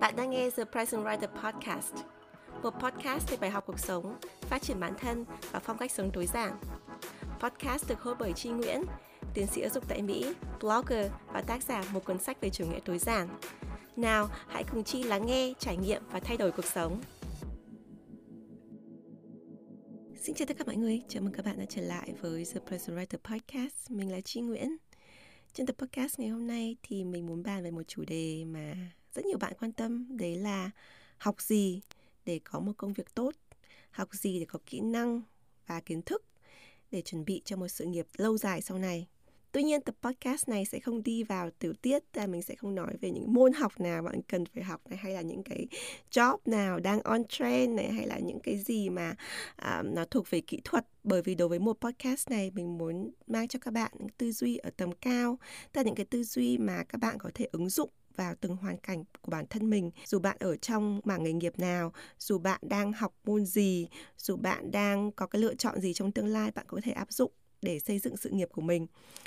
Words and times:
Bạn 0.00 0.16
đang 0.16 0.30
nghe 0.30 0.50
The 0.50 0.64
Present 0.64 1.04
Writer 1.04 1.28
Podcast, 1.42 1.94
một 2.62 2.70
podcast 2.70 3.30
về 3.30 3.36
bài 3.40 3.50
học 3.50 3.64
cuộc 3.66 3.78
sống, 3.78 4.18
phát 4.40 4.62
triển 4.62 4.80
bản 4.80 4.94
thân 4.98 5.24
và 5.50 5.58
phong 5.58 5.78
cách 5.78 5.92
sống 5.92 6.10
tối 6.12 6.26
giản. 6.26 6.58
Podcast 7.40 7.88
được 7.88 8.00
host 8.00 8.18
bởi 8.18 8.32
Chi 8.32 8.50
Nguyễn, 8.50 8.82
tiến 9.34 9.46
sĩ 9.46 9.60
giáo 9.60 9.70
dục 9.70 9.84
tại 9.88 10.02
Mỹ, 10.02 10.34
blogger 10.60 11.10
và 11.32 11.42
tác 11.42 11.62
giả 11.62 11.84
một 11.92 12.04
cuốn 12.04 12.18
sách 12.18 12.40
về 12.40 12.50
chủ 12.50 12.66
nghĩa 12.66 12.80
tối 12.84 12.98
giản. 12.98 13.28
Nào, 13.96 14.28
hãy 14.48 14.64
cùng 14.64 14.84
Chi 14.84 15.02
lắng 15.02 15.26
nghe, 15.26 15.52
trải 15.58 15.76
nghiệm 15.76 16.02
và 16.10 16.20
thay 16.20 16.36
đổi 16.36 16.52
cuộc 16.52 16.66
sống. 16.66 17.00
Xin 20.22 20.34
chào 20.34 20.46
tất 20.46 20.58
cả 20.58 20.64
mọi 20.66 20.76
người, 20.76 21.02
chào 21.08 21.22
mừng 21.22 21.32
các 21.32 21.44
bạn 21.44 21.58
đã 21.58 21.64
trở 21.68 21.82
lại 21.82 22.14
với 22.20 22.44
The 22.54 22.60
Present 22.66 22.98
Writer 22.98 23.18
Podcast. 23.18 23.90
Mình 23.90 24.12
là 24.12 24.20
Chi 24.20 24.40
Nguyễn. 24.40 24.76
Trên 25.52 25.66
tập 25.66 25.76
podcast 25.78 26.18
ngày 26.18 26.28
hôm 26.28 26.46
nay 26.46 26.76
thì 26.82 27.04
mình 27.04 27.26
muốn 27.26 27.42
bàn 27.42 27.62
về 27.62 27.70
một 27.70 27.82
chủ 27.88 28.04
đề 28.04 28.44
mà 28.44 28.74
rất 29.14 29.26
nhiều 29.26 29.38
bạn 29.38 29.52
quan 29.60 29.72
tâm 29.72 30.16
đấy 30.16 30.36
là 30.36 30.70
học 31.18 31.40
gì 31.40 31.80
để 32.24 32.40
có 32.44 32.60
một 32.60 32.72
công 32.76 32.92
việc 32.92 33.14
tốt 33.14 33.34
học 33.90 34.08
gì 34.14 34.38
để 34.38 34.44
có 34.44 34.58
kỹ 34.66 34.80
năng 34.80 35.22
và 35.66 35.80
kiến 35.80 36.02
thức 36.02 36.24
để 36.90 37.02
chuẩn 37.02 37.24
bị 37.24 37.42
cho 37.44 37.56
một 37.56 37.68
sự 37.68 37.84
nghiệp 37.84 38.06
lâu 38.16 38.38
dài 38.38 38.60
sau 38.62 38.78
này. 38.78 39.06
Tuy 39.52 39.62
nhiên 39.62 39.80
tập 39.80 39.94
podcast 40.02 40.48
này 40.48 40.64
sẽ 40.64 40.80
không 40.80 41.02
đi 41.02 41.22
vào 41.22 41.50
tiểu 41.50 41.72
tiết 41.82 42.02
là 42.14 42.26
mình 42.26 42.42
sẽ 42.42 42.54
không 42.54 42.74
nói 42.74 42.96
về 43.00 43.10
những 43.10 43.32
môn 43.32 43.52
học 43.52 43.80
nào 43.80 44.02
bạn 44.02 44.22
cần 44.22 44.44
phải 44.46 44.62
học 44.64 44.80
này 44.88 44.98
hay 44.98 45.12
là 45.12 45.20
những 45.20 45.42
cái 45.42 45.66
job 46.10 46.38
nào 46.44 46.80
đang 46.80 47.02
on 47.02 47.24
trend 47.24 47.76
này 47.76 47.92
hay 47.92 48.06
là 48.06 48.18
những 48.18 48.40
cái 48.40 48.58
gì 48.58 48.90
mà 48.90 49.14
à, 49.56 49.82
nó 49.82 50.04
thuộc 50.04 50.30
về 50.30 50.40
kỹ 50.40 50.60
thuật. 50.64 50.86
Bởi 51.04 51.22
vì 51.22 51.34
đối 51.34 51.48
với 51.48 51.58
một 51.58 51.80
podcast 51.80 52.30
này 52.30 52.50
mình 52.50 52.78
muốn 52.78 53.10
mang 53.26 53.48
cho 53.48 53.58
các 53.58 53.70
bạn 53.70 53.92
những 53.98 54.08
tư 54.08 54.32
duy 54.32 54.56
ở 54.56 54.70
tầm 54.76 54.92
cao 54.92 55.38
tức 55.72 55.78
là 55.78 55.82
những 55.82 55.94
cái 55.94 56.06
tư 56.06 56.24
duy 56.24 56.58
mà 56.58 56.84
các 56.84 56.98
bạn 56.98 57.18
có 57.18 57.30
thể 57.34 57.48
ứng 57.52 57.68
dụng 57.68 57.90
vào 58.16 58.34
từng 58.40 58.56
hoàn 58.56 58.76
cảnh 58.76 59.04
của 59.22 59.30
bản 59.30 59.46
thân 59.50 59.70
mình. 59.70 59.90
Dù 60.06 60.18
bạn 60.18 60.36
ở 60.40 60.56
trong 60.56 61.00
mảng 61.04 61.22
nghề 61.22 61.32
nghiệp 61.32 61.58
nào 61.58 61.92
dù 62.18 62.38
bạn 62.38 62.60
đang 62.62 62.92
học 62.92 63.14
môn 63.24 63.46
gì 63.46 63.88
dù 64.18 64.36
bạn 64.36 64.70
đang 64.70 65.12
có 65.12 65.26
cái 65.26 65.42
lựa 65.42 65.54
chọn 65.54 65.80
gì 65.80 65.94
trong 65.94 66.12
tương 66.12 66.26
lai 66.26 66.50
bạn 66.50 66.66
có 66.68 66.80
thể 66.84 66.92
áp 66.92 67.12
dụng 67.12 67.32
để 67.62 67.78
xây 67.78 67.98
dựng 67.98 68.16
sự 68.16 68.30
nghiệp 68.30 68.48
của 68.52 68.62
mình. 68.62 68.86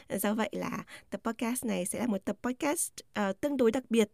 Do 0.10 0.34
vậy 0.34 0.50
là 0.52 0.84
tập 1.10 1.22
podcast 1.24 1.66
này 1.66 1.86
sẽ 1.86 2.00
là 2.00 2.08
một 2.08 2.26
tập 2.26 2.38
podcast 2.42 2.92
uh, 3.20 3.42
tương 3.42 3.58
đối 3.58 3.72
đặc 3.72 3.84
biệt 3.90 4.12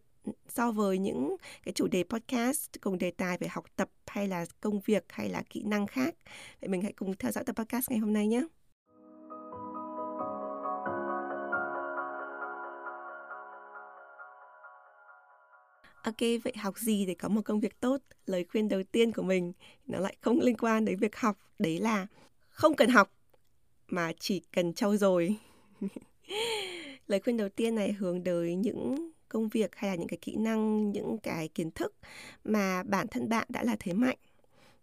so 0.50 0.72
với 0.72 0.98
những 0.98 1.36
cái 1.64 1.74
chủ 1.74 1.88
đề 1.88 2.04
podcast 2.04 2.70
cùng 2.82 2.98
đề 2.98 3.12
tài 3.12 3.38
về 3.38 3.48
học 3.48 3.66
tập 3.76 3.90
hay 4.08 4.28
là 4.28 4.46
công 4.62 4.80
việc 4.86 5.06
hay 5.10 5.30
là 5.30 5.44
kỹ 5.50 5.64
năng 5.64 5.88
khác. 5.88 6.16
Vậy 6.62 6.68
mình 6.68 6.82
hãy 6.82 6.94
cùng 6.94 7.14
theo 7.16 7.32
dõi 7.32 7.44
tập 7.44 7.56
podcast 7.56 7.90
ngày 7.90 8.00
hôm 8.00 8.14
nay 8.14 8.28
nhé. 8.28 8.44
Ok, 16.10 16.30
vậy 16.44 16.54
học 16.58 16.80
gì 16.80 17.06
để 17.06 17.14
có 17.14 17.30
một 17.30 17.42
công 17.46 17.60
việc 17.60 17.80
tốt? 17.80 18.02
Lời 18.26 18.46
khuyên 18.52 18.70
đầu 18.70 18.84
tiên 18.92 19.12
của 19.12 19.22
mình 19.22 19.54
nó 19.88 20.00
lại 20.00 20.16
không 20.22 20.40
liên 20.40 20.58
quan 20.58 20.86
đến 20.86 20.98
việc 20.98 21.16
học, 21.16 21.38
đấy 21.60 21.80
là 21.80 22.08
không 22.50 22.76
cần 22.76 22.90
học 22.90 23.14
mà 23.88 24.12
chỉ 24.20 24.42
cần 24.54 24.74
trau 24.74 24.98
dồi. 24.98 25.36
Lời 27.08 27.20
khuyên 27.20 27.38
đầu 27.38 27.50
tiên 27.50 27.76
này 27.76 27.92
hướng 27.92 28.24
tới 28.24 28.56
những 28.56 29.12
công 29.28 29.50
việc 29.50 29.76
hay 29.76 29.90
là 29.90 29.96
những 29.96 30.08
cái 30.08 30.18
kỹ 30.22 30.36
năng, 30.36 30.92
những 30.92 31.18
cái 31.24 31.48
kiến 31.48 31.72
thức 31.72 31.96
mà 32.44 32.84
bản 32.84 33.08
thân 33.08 33.30
bạn 33.30 33.48
đã 33.50 33.64
là 33.64 33.76
thế 33.80 33.94
mạnh. 33.94 34.18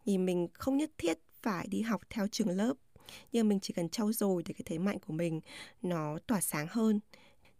Thì 0.05 0.19
mình 0.19 0.49
không 0.53 0.77
nhất 0.77 0.91
thiết 0.99 1.19
phải 1.43 1.67
đi 1.71 1.81
học 1.81 2.03
theo 2.11 2.27
trường 2.29 2.51
lớp, 2.51 2.75
nhưng 3.33 3.49
mình 3.49 3.61
chỉ 3.61 3.75
cần 3.75 3.89
trau 3.89 4.13
dồi 4.13 4.43
để 4.47 4.55
cái 4.55 4.65
thế 4.65 4.79
mạnh 4.79 4.99
của 5.07 5.13
mình 5.13 5.41
nó 5.83 6.19
tỏa 6.27 6.41
sáng 6.41 6.67
hơn 6.71 7.01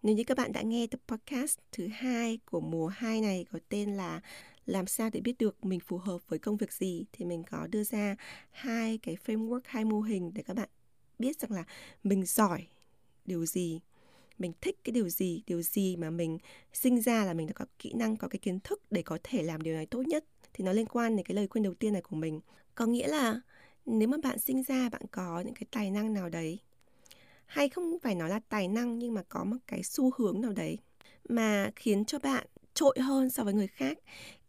nếu 0.07 0.15
như 0.15 0.25
các 0.25 0.37
bạn 0.37 0.53
đã 0.53 0.63
nghe 0.63 0.87
tập 0.87 1.01
podcast 1.09 1.59
thứ 1.73 1.89
hai 1.93 2.39
của 2.51 2.61
mùa 2.61 2.87
2 2.87 3.21
này 3.21 3.47
có 3.53 3.59
tên 3.69 3.95
là 3.95 4.21
làm 4.67 4.87
sao 4.87 5.11
để 5.13 5.21
biết 5.21 5.39
được 5.39 5.65
mình 5.65 5.81
phù 5.81 5.99
hợp 5.99 6.19
với 6.29 6.39
công 6.39 6.57
việc 6.57 6.73
gì 6.73 7.05
thì 7.13 7.25
mình 7.25 7.43
có 7.51 7.67
đưa 7.67 7.85
ra 7.85 8.17
hai 8.51 8.99
cái 8.99 9.17
framework, 9.27 9.61
hai 9.65 9.85
mô 9.85 10.01
hình 10.01 10.31
để 10.35 10.43
các 10.43 10.57
bạn 10.57 10.69
biết 11.19 11.41
rằng 11.41 11.53
là 11.53 11.65
mình 12.05 12.27
giỏi 12.27 12.67
điều 13.25 13.47
gì, 13.47 13.81
mình 14.39 14.53
thích 14.61 14.79
cái 14.85 14.93
điều 14.93 15.09
gì, 15.09 15.43
điều 15.47 15.63
gì 15.63 15.97
mà 15.97 16.11
mình 16.11 16.39
sinh 16.73 17.01
ra 17.01 17.25
là 17.25 17.35
mình 17.35 17.47
đã 17.47 17.53
có 17.53 17.65
kỹ 17.79 17.93
năng, 17.93 18.17
có 18.17 18.29
cái 18.29 18.39
kiến 18.39 18.61
thức 18.61 18.83
để 18.91 19.03
có 19.03 19.19
thể 19.23 19.43
làm 19.43 19.63
điều 19.63 19.75
này 19.75 19.87
tốt 19.87 20.03
nhất 20.07 20.25
thì 20.55 20.65
nó 20.65 20.73
liên 20.73 20.87
quan 20.87 21.17
đến 21.17 21.27
cái 21.27 21.35
lời 21.35 21.49
khuyên 21.49 21.65
đầu 21.65 21.75
tiên 21.75 21.93
này 21.93 22.03
của 22.03 22.17
mình. 22.17 22.41
Có 22.75 22.87
nghĩa 22.87 23.09
là 23.09 23.41
nếu 23.87 24.09
mà 24.09 24.17
bạn 24.23 24.39
sinh 24.39 24.63
ra 24.63 24.89
bạn 24.89 25.03
có 25.11 25.41
những 25.41 25.55
cái 25.55 25.67
tài 25.71 25.91
năng 25.91 26.15
nào 26.15 26.29
đấy 26.29 26.59
hay 27.47 27.69
không 27.69 27.99
phải 28.03 28.15
nói 28.15 28.31
là 28.31 28.41
tài 28.49 28.69
năng 28.69 28.99
nhưng 28.99 29.15
mà 29.15 29.23
có 29.29 29.45
một 29.45 29.57
cái 29.67 29.83
xu 29.83 30.11
hướng 30.17 30.41
nào 30.41 30.53
đấy 30.53 30.79
mà 31.29 31.71
khiến 31.77 32.05
cho 32.05 32.19
bạn 32.19 32.47
trội 32.75 32.99
hơn 33.01 33.31
so 33.31 33.45
với 33.45 33.55
người 33.55 33.67
khác, 33.67 33.99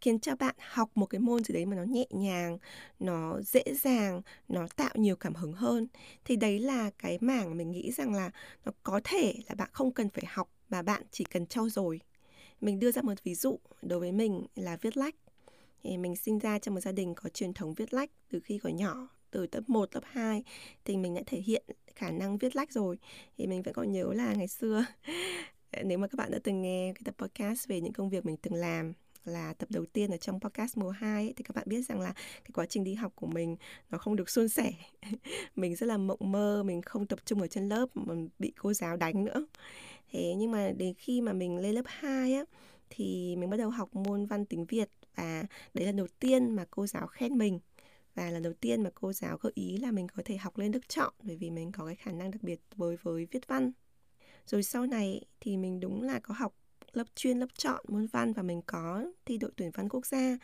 khiến 0.02 0.19
cho 0.19 0.35
bạn 0.35 0.56
học 0.59 0.90
một 0.96 1.06
cái 1.06 1.19
môn 1.19 1.44
gì 1.44 1.53
đấy 1.53 1.66
mà 1.66 1.75
nó 1.75 1.84
nhẹ 1.84 2.06
nhàng, 2.09 2.58
nó 3.00 3.41
dễ 3.41 3.63
dàng, 3.81 4.22
nó 4.47 4.68
tạo 4.75 4.91
nhiều 4.96 5.16
cảm 5.16 5.35
hứng 5.35 5.53
hơn? 5.53 5.88
Thì 6.25 6.35
đấy 6.35 6.59
là 6.59 6.91
cái 6.97 7.18
mảng 7.22 7.58
mình 7.58 7.72
nghĩ 7.72 7.91
rằng 7.91 8.13
là 8.13 8.31
nó 8.66 8.72
có 8.84 9.02
thể 9.03 9.34
là 9.50 9.56
bạn 9.56 9.69
không 9.72 9.91
cần 9.91 10.09
phải 10.09 10.24
học 10.28 10.50
mà 10.69 10.81
bạn 10.81 11.03
chỉ 11.12 11.24
cần 11.24 11.46
trau 11.47 11.69
dồi. 11.69 12.02
Mình 12.62 12.79
đưa 12.79 12.91
ra 12.91 13.02
một 13.02 13.24
ví 13.24 13.35
dụ 13.35 13.59
đối 13.81 14.00
với 14.00 14.12
mình 14.12 14.46
là 14.56 14.78
viết 14.81 14.97
lách. 14.97 15.16
Thì 15.84 15.97
mình 15.97 16.16
sinh 16.16 16.40
ra 16.40 16.59
trong 16.59 16.75
một 16.75 16.81
gia 16.81 16.91
đình 16.91 17.16
có 17.16 17.29
truyền 17.29 17.53
thống 17.53 17.74
viết 17.74 17.94
lách 17.94 18.09
từ 18.29 18.40
khi 18.40 18.59
còn 18.64 18.75
nhỏ 18.75 19.08
từ 19.31 19.47
lớp 19.51 19.69
1, 19.69 19.89
lớp 19.95 20.03
2 20.03 20.43
thì 20.85 20.97
mình 20.97 21.15
đã 21.15 21.21
thể 21.25 21.38
hiện 21.38 21.63
khả 21.95 22.11
năng 22.11 22.38
viết 22.38 22.55
lách 22.55 22.71
rồi 22.71 22.97
thì 23.38 23.47
mình 23.47 23.61
vẫn 23.61 23.73
còn 23.73 23.91
nhớ 23.91 24.13
là 24.13 24.33
ngày 24.33 24.47
xưa 24.47 24.85
nếu 25.83 25.97
mà 25.97 26.07
các 26.07 26.15
bạn 26.17 26.31
đã 26.31 26.39
từng 26.43 26.61
nghe 26.61 26.93
cái 26.95 27.01
tập 27.05 27.15
podcast 27.17 27.67
về 27.67 27.81
những 27.81 27.93
công 27.93 28.09
việc 28.09 28.25
mình 28.25 28.37
từng 28.37 28.53
làm 28.53 28.93
là 29.27 29.53
tập 29.53 29.71
đầu 29.71 29.85
tiên 29.85 30.11
ở 30.11 30.17
trong 30.17 30.39
podcast 30.39 30.77
mùa 30.77 30.89
2 30.89 31.23
ấy, 31.23 31.33
thì 31.37 31.43
các 31.43 31.55
bạn 31.55 31.63
biết 31.67 31.81
rằng 31.81 31.99
là 31.99 32.13
cái 32.16 32.51
quá 32.53 32.66
trình 32.66 32.83
đi 32.83 32.93
học 32.93 33.11
của 33.16 33.27
mình 33.27 33.57
nó 33.89 33.97
không 33.97 34.16
được 34.16 34.29
suôn 34.29 34.49
sẻ. 34.49 34.71
mình 35.55 35.75
rất 35.75 35.85
là 35.87 35.97
mộng 35.97 36.31
mơ, 36.31 36.63
mình 36.66 36.81
không 36.81 37.05
tập 37.05 37.19
trung 37.25 37.41
ở 37.41 37.47
trên 37.47 37.69
lớp 37.69 37.85
mà 37.93 38.13
bị 38.39 38.53
cô 38.57 38.73
giáo 38.73 38.97
đánh 38.97 39.25
nữa. 39.25 39.47
Thế 40.11 40.33
nhưng 40.37 40.51
mà 40.51 40.71
đến 40.77 40.93
khi 40.97 41.21
mà 41.21 41.33
mình 41.33 41.57
lên 41.57 41.75
lớp 41.75 41.85
2 41.85 42.33
á 42.33 42.43
thì 42.89 43.35
mình 43.35 43.49
bắt 43.49 43.57
đầu 43.57 43.69
học 43.69 43.95
môn 43.95 44.25
văn 44.25 44.45
tiếng 44.45 44.66
Việt 44.66 44.89
và 45.16 45.43
đấy 45.73 45.85
là 45.85 45.91
đầu 45.91 46.07
tiên 46.19 46.55
mà 46.55 46.66
cô 46.71 46.87
giáo 46.87 47.07
khen 47.07 47.37
mình 47.37 47.59
và 48.17 48.29
lần 48.31 48.44
đầu 48.44 48.53
tiên 48.53 48.83
mà 48.83 48.89
cô 48.95 49.13
giáo 49.13 49.38
gợi 49.38 49.51
ý 49.55 49.78
là 49.78 49.91
mình 49.91 50.07
có 50.07 50.23
thể 50.25 50.38
học 50.38 50.57
lên 50.57 50.72
đức 50.72 50.89
chọn 50.89 51.13
bởi 51.23 51.35
vì 51.35 51.50
mình 51.50 51.72
có 51.72 51.85
cái 51.85 51.95
khả 51.95 52.11
năng 52.11 52.31
đặc 52.31 52.44
biệt 52.44 52.59
với 52.75 52.97
với 53.03 53.28
viết 53.31 53.47
văn. 53.47 53.72
Rồi 54.45 54.63
sau 54.63 54.85
này 54.85 55.22
thì 55.39 55.57
mình 55.57 55.79
đúng 55.79 56.01
là 56.01 56.19
có 56.19 56.33
học 56.38 56.55
lớp 56.94 57.07
chuyên 57.16 57.38
lớp 57.39 57.47
chọn 57.57 57.85
môn 57.88 58.07
văn 58.07 58.33
và 58.33 58.44
mình 58.44 58.61
có 58.66 59.05
thi 59.25 59.38
đội 59.38 59.51
tuyển 59.55 59.72
văn 59.72 59.89
quốc 59.89 60.05
gia. 60.05 60.38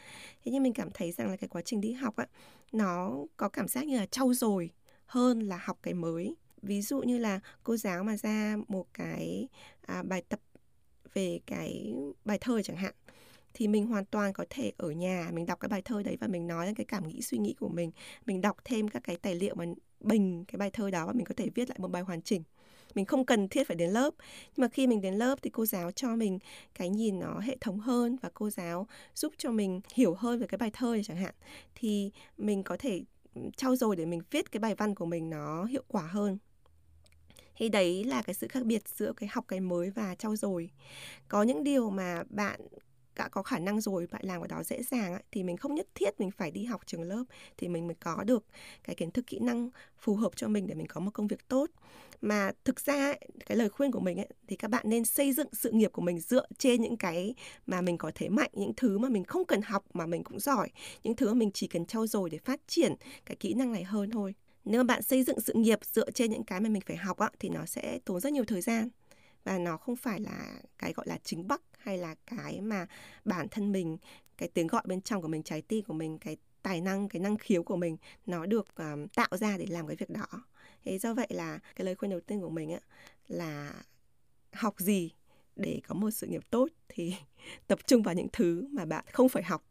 Thế 0.46 0.52
nhưng 0.52 0.64
mình 0.64 0.74
cảm 0.74 0.90
thấy 0.94 1.12
rằng 1.12 1.30
là 1.30 1.38
cái 1.38 1.48
quá 1.48 1.62
trình 1.66 1.82
đi 1.82 1.92
học 1.92 2.16
á 2.16 2.28
nó 2.72 3.12
có 3.38 3.50
cảm 3.50 3.68
giác 3.68 3.88
như 3.88 3.98
là 3.98 4.06
trau 4.06 4.34
dồi 4.34 4.70
hơn 5.06 5.40
là 5.40 5.58
học 5.64 5.80
cái 5.82 5.94
mới. 5.94 6.36
Ví 6.62 6.82
dụ 6.82 7.02
như 7.02 7.18
là 7.18 7.40
cô 7.64 7.78
giáo 7.78 8.04
mà 8.04 8.18
ra 8.18 8.58
một 8.68 8.88
cái 8.94 9.48
à, 9.82 10.04
bài 10.04 10.24
tập 10.30 10.40
về 11.14 11.40
cái 11.46 11.94
bài 12.26 12.38
thơ 12.42 12.62
chẳng 12.62 12.78
hạn 12.78 12.94
thì 13.54 13.68
mình 13.68 13.88
hoàn 13.88 14.06
toàn 14.06 14.34
có 14.34 14.46
thể 14.50 14.72
ở 14.78 14.92
nhà, 14.92 15.30
mình 15.34 15.46
đọc 15.46 15.60
cái 15.60 15.70
bài 15.70 15.82
thơ 15.82 16.04
đấy 16.04 16.18
và 16.20 16.28
mình 16.28 16.48
nói 16.48 16.66
lên 16.66 16.76
cái 16.76 16.86
cảm 16.86 17.08
nghĩ, 17.08 17.22
suy 17.22 17.38
nghĩ 17.38 17.54
của 17.60 17.70
mình. 17.70 17.92
Mình 18.26 18.42
đọc 18.42 18.58
thêm 18.64 18.88
các 18.88 19.04
cái 19.04 19.18
tài 19.18 19.36
liệu 19.36 19.56
mà 19.56 19.66
bình 20.00 20.46
cái 20.48 20.58
bài 20.58 20.72
thơ 20.72 20.90
đó 20.90 21.08
và 21.08 21.14
mình 21.14 21.26
có 21.26 21.34
thể 21.38 21.50
viết 21.56 21.70
lại 21.70 21.80
một 21.80 21.88
bài 21.88 22.02
hoàn 22.02 22.22
chỉnh. 22.22 22.44
Mình 22.96 23.06
không 23.06 23.26
cần 23.26 23.48
thiết 23.48 23.68
phải 23.68 23.76
đến 23.76 23.90
lớp. 23.90 24.14
Nhưng 24.56 24.62
mà 24.62 24.68
khi 24.68 24.88
mình 24.88 25.02
đến 25.02 25.14
lớp 25.14 25.40
thì 25.42 25.50
cô 25.50 25.66
giáo 25.66 25.92
cho 25.92 26.16
mình 26.16 26.40
cái 26.74 26.90
nhìn 26.90 27.20
nó 27.20 27.40
hệ 27.40 27.58
thống 27.62 27.80
hơn 27.80 28.18
và 28.22 28.30
cô 28.34 28.50
giáo 28.50 28.88
giúp 29.16 29.34
cho 29.38 29.52
mình 29.52 29.82
hiểu 29.94 30.14
hơn 30.14 30.40
về 30.40 30.48
cái 30.48 30.58
bài 30.58 30.72
thơ 30.74 30.92
này 30.94 31.04
chẳng 31.04 31.18
hạn. 31.18 31.36
Thì 31.76 32.12
mình 32.38 32.64
có 32.64 32.78
thể 32.80 33.02
trau 33.58 33.76
dồi 33.76 33.96
để 33.96 34.06
mình 34.06 34.22
viết 34.32 34.52
cái 34.52 34.60
bài 34.60 34.76
văn 34.76 34.96
của 34.96 35.06
mình 35.06 35.30
nó 35.30 35.66
hiệu 35.66 35.84
quả 35.88 36.02
hơn. 36.02 36.38
Thì 37.56 37.70
đấy 37.70 38.04
là 38.04 38.22
cái 38.22 38.34
sự 38.34 38.48
khác 38.48 38.66
biệt 38.66 38.88
giữa 38.88 39.14
cái 39.14 39.30
học 39.34 39.46
cái 39.48 39.60
mới 39.60 39.90
và 39.90 40.16
trau 40.16 40.36
dồi. 40.36 40.70
Có 41.28 41.44
những 41.44 41.64
điều 41.64 41.90
mà 41.90 42.24
bạn 42.30 42.62
đã 43.16 43.30
có 43.30 43.44
khả 43.44 43.60
năng 43.60 43.82
rồi 43.82 44.08
bạn 44.12 44.22
làm 44.26 44.42
cái 44.42 44.48
đó 44.48 44.64
dễ 44.64 44.84
dàng 44.84 45.14
ấy, 45.14 45.24
thì 45.32 45.44
mình 45.44 45.58
không 45.58 45.76
nhất 45.76 45.88
thiết 45.96 46.20
mình 46.20 46.32
phải 46.32 46.52
đi 46.52 46.66
học 46.66 46.82
trường 46.86 47.02
lớp 47.02 47.24
thì 47.58 47.68
mình 47.68 47.88
mới 47.88 47.96
có 47.96 48.24
được 48.24 48.46
cái 48.84 48.96
kiến 48.96 49.12
thức 49.12 49.28
kỹ 49.28 49.40
năng 49.40 49.70
phù 49.98 50.16
hợp 50.16 50.32
cho 50.36 50.48
mình 50.48 50.68
để 50.68 50.76
mình 50.76 50.88
có 50.88 51.02
một 51.02 51.12
công 51.14 51.28
việc 51.28 51.48
tốt. 51.48 51.70
Mà 52.22 52.52
thực 52.66 52.80
ra 52.80 52.94
ấy, 52.94 53.20
cái 53.46 53.58
lời 53.58 53.70
khuyên 53.70 53.92
của 53.92 54.00
mình 54.00 54.18
ấy, 54.20 54.28
thì 54.48 54.56
các 54.56 54.68
bạn 54.68 54.90
nên 54.90 55.06
xây 55.06 55.34
dựng 55.34 55.48
sự 55.54 55.72
nghiệp 55.72 55.92
của 55.92 56.02
mình 56.02 56.20
dựa 56.20 56.46
trên 56.58 56.82
những 56.82 56.98
cái 56.98 57.36
mà 57.68 57.82
mình 57.82 57.98
có 57.98 58.12
thế 58.16 58.30
mạnh 58.30 58.50
những 58.54 58.74
thứ 58.78 58.98
mà 58.98 59.10
mình 59.10 59.24
không 59.24 59.46
cần 59.46 59.62
học 59.62 59.86
mà 59.94 60.06
mình 60.06 60.24
cũng 60.24 60.40
giỏi 60.40 60.70
những 61.04 61.16
thứ 61.16 61.28
mà 61.28 61.34
mình 61.34 61.52
chỉ 61.54 61.68
cần 61.68 61.86
trau 61.86 62.08
dồi 62.08 62.30
để 62.30 62.38
phát 62.38 62.60
triển 62.68 62.96
cái 63.26 63.36
kỹ 63.36 63.54
năng 63.54 63.72
này 63.72 63.84
hơn 63.84 64.12
thôi. 64.12 64.36
Nếu 64.66 64.84
mà 64.84 64.88
bạn 64.96 65.02
xây 65.02 65.24
dựng 65.24 65.40
sự 65.40 65.54
nghiệp 65.54 65.80
dựa 65.94 66.12
trên 66.12 66.32
những 66.32 66.44
cái 66.44 66.60
mà 66.60 66.70
mình 66.70 66.82
phải 66.86 66.98
học 66.98 67.18
á, 67.18 67.30
thì 67.40 67.50
nó 67.50 67.66
sẽ 67.66 68.00
tốn 68.06 68.20
rất 68.20 68.34
nhiều 68.34 68.44
thời 68.46 68.62
gian 68.62 68.90
và 69.44 69.58
nó 69.58 69.78
không 69.78 69.96
phải 69.96 70.20
là 70.20 70.56
cái 70.78 70.94
gọi 70.94 71.08
là 71.08 71.18
chính 71.24 71.48
bắc 71.48 71.62
hay 71.84 71.98
là 71.98 72.16
cái 72.26 72.62
mà 72.62 72.88
bản 73.26 73.48
thân 73.52 73.72
mình 73.72 73.98
cái 74.38 74.50
tiếng 74.54 74.68
gọi 74.68 74.82
bên 74.86 75.02
trong 75.02 75.22
của 75.22 75.28
mình 75.28 75.44
trái 75.44 75.62
tim 75.62 75.86
của 75.86 75.94
mình 75.94 76.18
cái 76.18 76.38
tài 76.62 76.82
năng 76.82 77.10
cái 77.10 77.20
năng 77.20 77.38
khiếu 77.38 77.64
của 77.64 77.76
mình 77.76 77.98
nó 78.26 78.46
được 78.46 78.76
um, 78.76 79.08
tạo 79.08 79.38
ra 79.38 79.58
để 79.58 79.66
làm 79.70 79.88
cái 79.88 79.96
việc 79.96 80.10
đó. 80.10 80.26
Thế 80.86 81.00
do 81.00 81.14
vậy 81.14 81.28
là 81.30 81.60
cái 81.76 81.86
lời 81.86 81.96
khuyên 81.96 82.12
đầu 82.12 82.20
tiên 82.20 82.42
của 82.42 82.50
mình 82.50 82.72
á 82.72 82.80
là 83.28 83.74
học 84.52 84.80
gì 84.80 85.12
để 85.56 85.82
có 85.88 85.96
một 85.96 86.12
sự 86.12 86.28
nghiệp 86.28 86.42
tốt 86.50 86.68
thì 86.90 87.16
tập 87.68 87.80
trung 87.88 88.04
vào 88.04 88.16
những 88.16 88.28
thứ 88.34 88.68
mà 88.72 88.86
bạn 88.86 89.06
không 89.12 89.30
phải 89.30 89.44
học 89.44 89.64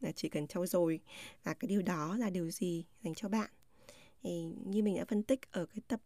là 0.00 0.12
chỉ 0.12 0.28
cần 0.28 0.46
trau 0.46 0.66
dồi. 0.66 1.00
Và 1.44 1.54
cái 1.54 1.68
điều 1.68 1.82
đó 1.82 2.16
là 2.16 2.30
điều 2.30 2.50
gì 2.50 2.84
dành 3.02 3.14
cho 3.14 3.28
bạn? 3.28 3.50
Thì 4.22 4.44
như 4.64 4.82
mình 4.82 4.96
đã 4.96 5.04
phân 5.04 5.22
tích 5.22 5.52
ở 5.52 5.66
cái 5.66 5.80
tập 5.88 6.00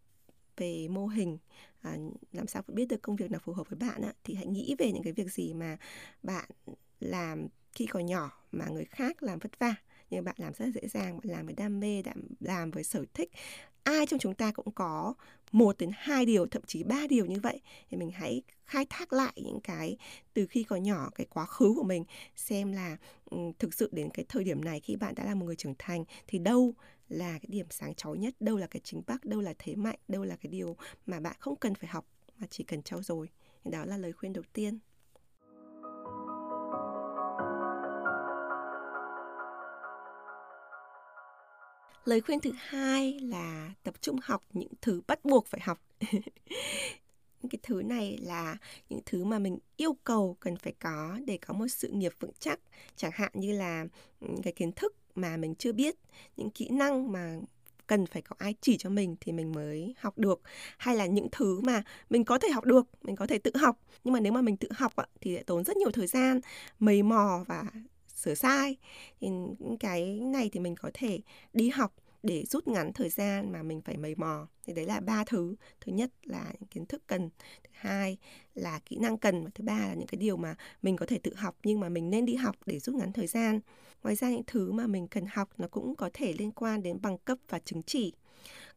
về 0.61 0.89
mô 0.89 1.07
hình 1.07 1.39
à, 1.83 1.97
làm 2.33 2.47
sao 2.47 2.63
biết 2.69 2.87
được 2.89 3.03
công 3.03 3.17
việc 3.17 3.31
nào 3.31 3.41
phù 3.45 3.53
hợp 3.53 3.71
với 3.71 3.79
bạn 3.79 4.03
á, 4.03 4.13
thì 4.25 4.35
hãy 4.35 4.47
nghĩ 4.47 4.75
về 4.79 4.93
những 4.93 5.03
cái 5.03 5.13
việc 5.13 5.33
gì 5.33 5.55
mà 5.55 5.77
bạn 6.23 6.51
làm 7.01 7.49
khi 7.73 7.87
còn 7.87 8.07
nhỏ 8.07 8.33
mà 8.53 8.67
người 8.69 8.85
khác 8.85 9.23
làm 9.23 9.39
vất 9.39 9.59
vả. 9.59 9.75
Nhưng 10.11 10.25
bạn 10.25 10.35
làm 10.39 10.53
rất 10.55 10.65
là 10.65 10.71
dễ 10.75 10.89
dàng 10.89 11.17
bạn 11.19 11.29
làm 11.29 11.47
với 11.47 11.55
đam 11.55 11.81
mê 11.81 12.03
làm, 12.07 12.23
làm 12.41 12.71
với 12.71 12.85
sở 12.85 13.05
thích 13.15 13.31
ai 13.85 14.07
trong 14.07 14.21
chúng 14.21 14.35
ta 14.35 14.53
cũng 14.53 14.71
có 14.75 15.15
một 15.53 15.79
đến 15.79 15.91
hai 15.95 16.27
điều, 16.27 16.47
thậm 16.47 16.63
chí 16.67 16.83
ba 16.83 17.07
điều 17.09 17.27
như 17.27 17.41
vậy 17.43 17.61
thì 17.91 17.97
mình 17.97 18.11
hãy 18.11 18.43
khai 18.65 18.87
thác 18.91 19.13
lại 19.13 19.33
những 19.37 19.61
cái 19.61 19.97
từ 20.35 20.47
khi 20.47 20.63
còn 20.63 20.83
nhỏ, 20.83 21.11
cái 21.15 21.27
quá 21.31 21.47
khứ 21.47 21.73
của 21.77 21.83
mình, 21.83 22.05
xem 22.37 22.73
là 22.73 22.97
ừ, 23.31 23.39
thực 23.59 23.75
sự 23.75 23.89
đến 23.93 24.09
cái 24.15 24.25
thời 24.29 24.45
điểm 24.45 24.65
này 24.65 24.81
khi 24.81 24.97
bạn 24.97 25.15
đã 25.15 25.25
là 25.25 25.35
một 25.35 25.47
người 25.47 25.57
trưởng 25.57 25.75
thành 25.79 26.05
thì 26.27 26.39
đâu 26.39 26.75
là 27.09 27.33
cái 27.33 27.49
điểm 27.49 27.67
sáng 27.71 27.95
chói 27.95 28.19
nhất, 28.19 28.35
đâu 28.41 28.57
là 28.57 28.67
cái 28.67 28.81
chính 28.85 29.03
bắc 29.07 29.25
đâu 29.25 29.41
là 29.41 29.55
thế 29.59 29.75
mạnh, 29.77 29.99
đâu 30.09 30.25
là 30.25 30.37
cái 30.37 30.51
điều 30.51 30.77
mà 31.07 31.21
bạn 31.21 31.37
không 31.39 31.57
cần 31.57 31.75
phải 31.75 31.89
học 31.89 32.07
mà 32.39 32.47
chỉ 32.51 32.65
cần 32.65 32.83
trau 32.83 33.03
dồi. 33.03 33.29
Đó 33.65 33.85
là 33.85 33.97
lời 33.97 34.13
khuyên 34.13 34.33
đầu 34.33 34.45
tiên. 34.53 34.79
Lời 42.11 42.21
khuyên 42.21 42.41
thứ 42.41 42.53
hai 42.57 43.19
là 43.21 43.75
tập 43.83 43.95
trung 44.01 44.17
học 44.23 44.43
những 44.53 44.73
thứ 44.81 45.01
bắt 45.07 45.25
buộc 45.25 45.47
phải 45.47 45.61
học. 45.61 45.81
Những 47.43 47.51
cái 47.51 47.59
thứ 47.63 47.83
này 47.83 48.19
là 48.23 48.57
những 48.89 49.01
thứ 49.07 49.25
mà 49.25 49.39
mình 49.39 49.59
yêu 49.77 49.97
cầu 50.05 50.37
cần 50.41 50.57
phải 50.57 50.73
có 50.81 51.19
để 51.27 51.39
có 51.47 51.55
một 51.55 51.69
sự 51.69 51.89
nghiệp 51.89 52.13
vững 52.21 52.31
chắc. 52.39 52.61
Chẳng 52.97 53.11
hạn 53.15 53.31
như 53.35 53.53
là 53.53 53.87
cái 54.43 54.53
kiến 54.53 54.73
thức 54.73 54.95
mà 55.15 55.37
mình 55.37 55.55
chưa 55.55 55.73
biết, 55.73 55.97
những 56.37 56.51
kỹ 56.51 56.69
năng 56.69 57.13
mà 57.13 57.37
cần 57.87 58.07
phải 58.07 58.23
có 58.23 58.37
ai 58.39 58.55
chỉ 58.61 58.77
cho 58.77 58.91
mình 58.91 59.17
thì 59.21 59.33
mình 59.33 59.53
mới 59.53 59.95
học 59.99 60.19
được. 60.19 60.41
Hay 60.79 60.97
là 60.97 61.07
những 61.07 61.29
thứ 61.33 61.61
mà 61.61 61.83
mình 62.11 62.25
có 62.25 62.39
thể 62.39 62.51
học 62.51 62.65
được, 62.65 62.87
mình 63.03 63.17
có 63.17 63.27
thể 63.27 63.39
tự 63.39 63.51
học. 63.55 63.81
Nhưng 64.05 64.15
mà 64.15 64.21
nếu 64.21 64.33
mà 64.33 64.43
mình 64.43 64.57
tự 64.57 64.69
học 64.73 64.93
thì 65.21 65.37
sẽ 65.37 65.43
tốn 65.43 65.65
rất 65.65 65.77
nhiều 65.77 65.91
thời 65.91 66.07
gian, 66.07 66.41
mầy 66.79 67.03
mò 67.03 67.45
và 67.47 67.65
sửa 68.21 68.35
sai. 68.35 68.77
Thì 69.21 69.29
cái 69.81 70.21
này 70.21 70.51
thì 70.53 70.61
mình 70.61 70.75
có 70.77 70.91
thể 70.95 71.21
đi 71.53 71.69
học 71.69 71.95
để 72.23 72.45
rút 72.45 72.69
ngắn 72.69 72.93
thời 72.93 73.09
gian 73.09 73.53
mà 73.53 73.63
mình 73.63 73.81
phải 73.81 73.97
mầy 73.97 74.15
mò. 74.15 74.47
Thì 74.65 74.73
đấy 74.73 74.87
là 74.87 75.01
ba 75.01 75.25
thứ. 75.25 75.55
Thứ 75.81 75.93
nhất 75.93 76.11
là 76.23 76.53
những 76.53 76.69
kiến 76.69 76.87
thức 76.87 77.03
cần. 77.07 77.31
Thứ 77.65 77.71
hai 77.73 78.17
là 78.55 78.79
kỹ 78.79 78.97
năng 78.97 79.19
cần. 79.19 79.45
Và 79.45 79.51
thứ 79.55 79.65
ba 79.65 79.79
là 79.79 79.95
những 79.95 80.07
cái 80.07 80.19
điều 80.19 80.37
mà 80.37 80.55
mình 80.83 80.97
có 80.97 81.07
thể 81.07 81.19
tự 81.19 81.35
học 81.35 81.57
nhưng 81.65 81.81
mà 81.81 81.89
mình 81.89 82.11
nên 82.11 82.25
đi 82.25 82.35
học 82.35 82.57
để 82.67 82.79
rút 82.79 82.95
ngắn 82.95 83.13
thời 83.13 83.27
gian. 83.27 83.61
Ngoài 84.03 84.15
ra 84.15 84.31
những 84.31 84.45
thứ 84.47 84.73
mà 84.73 84.87
mình 84.87 85.09
cần 85.09 85.27
học 85.27 85.49
nó 85.59 85.69
cũng 85.69 85.97
có 85.97 86.11
thể 86.13 86.33
liên 86.33 86.53
quan 86.53 86.83
đến 86.83 86.99
bằng 87.03 87.19
cấp 87.19 87.39
và 87.49 87.59
chứng 87.59 87.83
chỉ. 87.83 88.13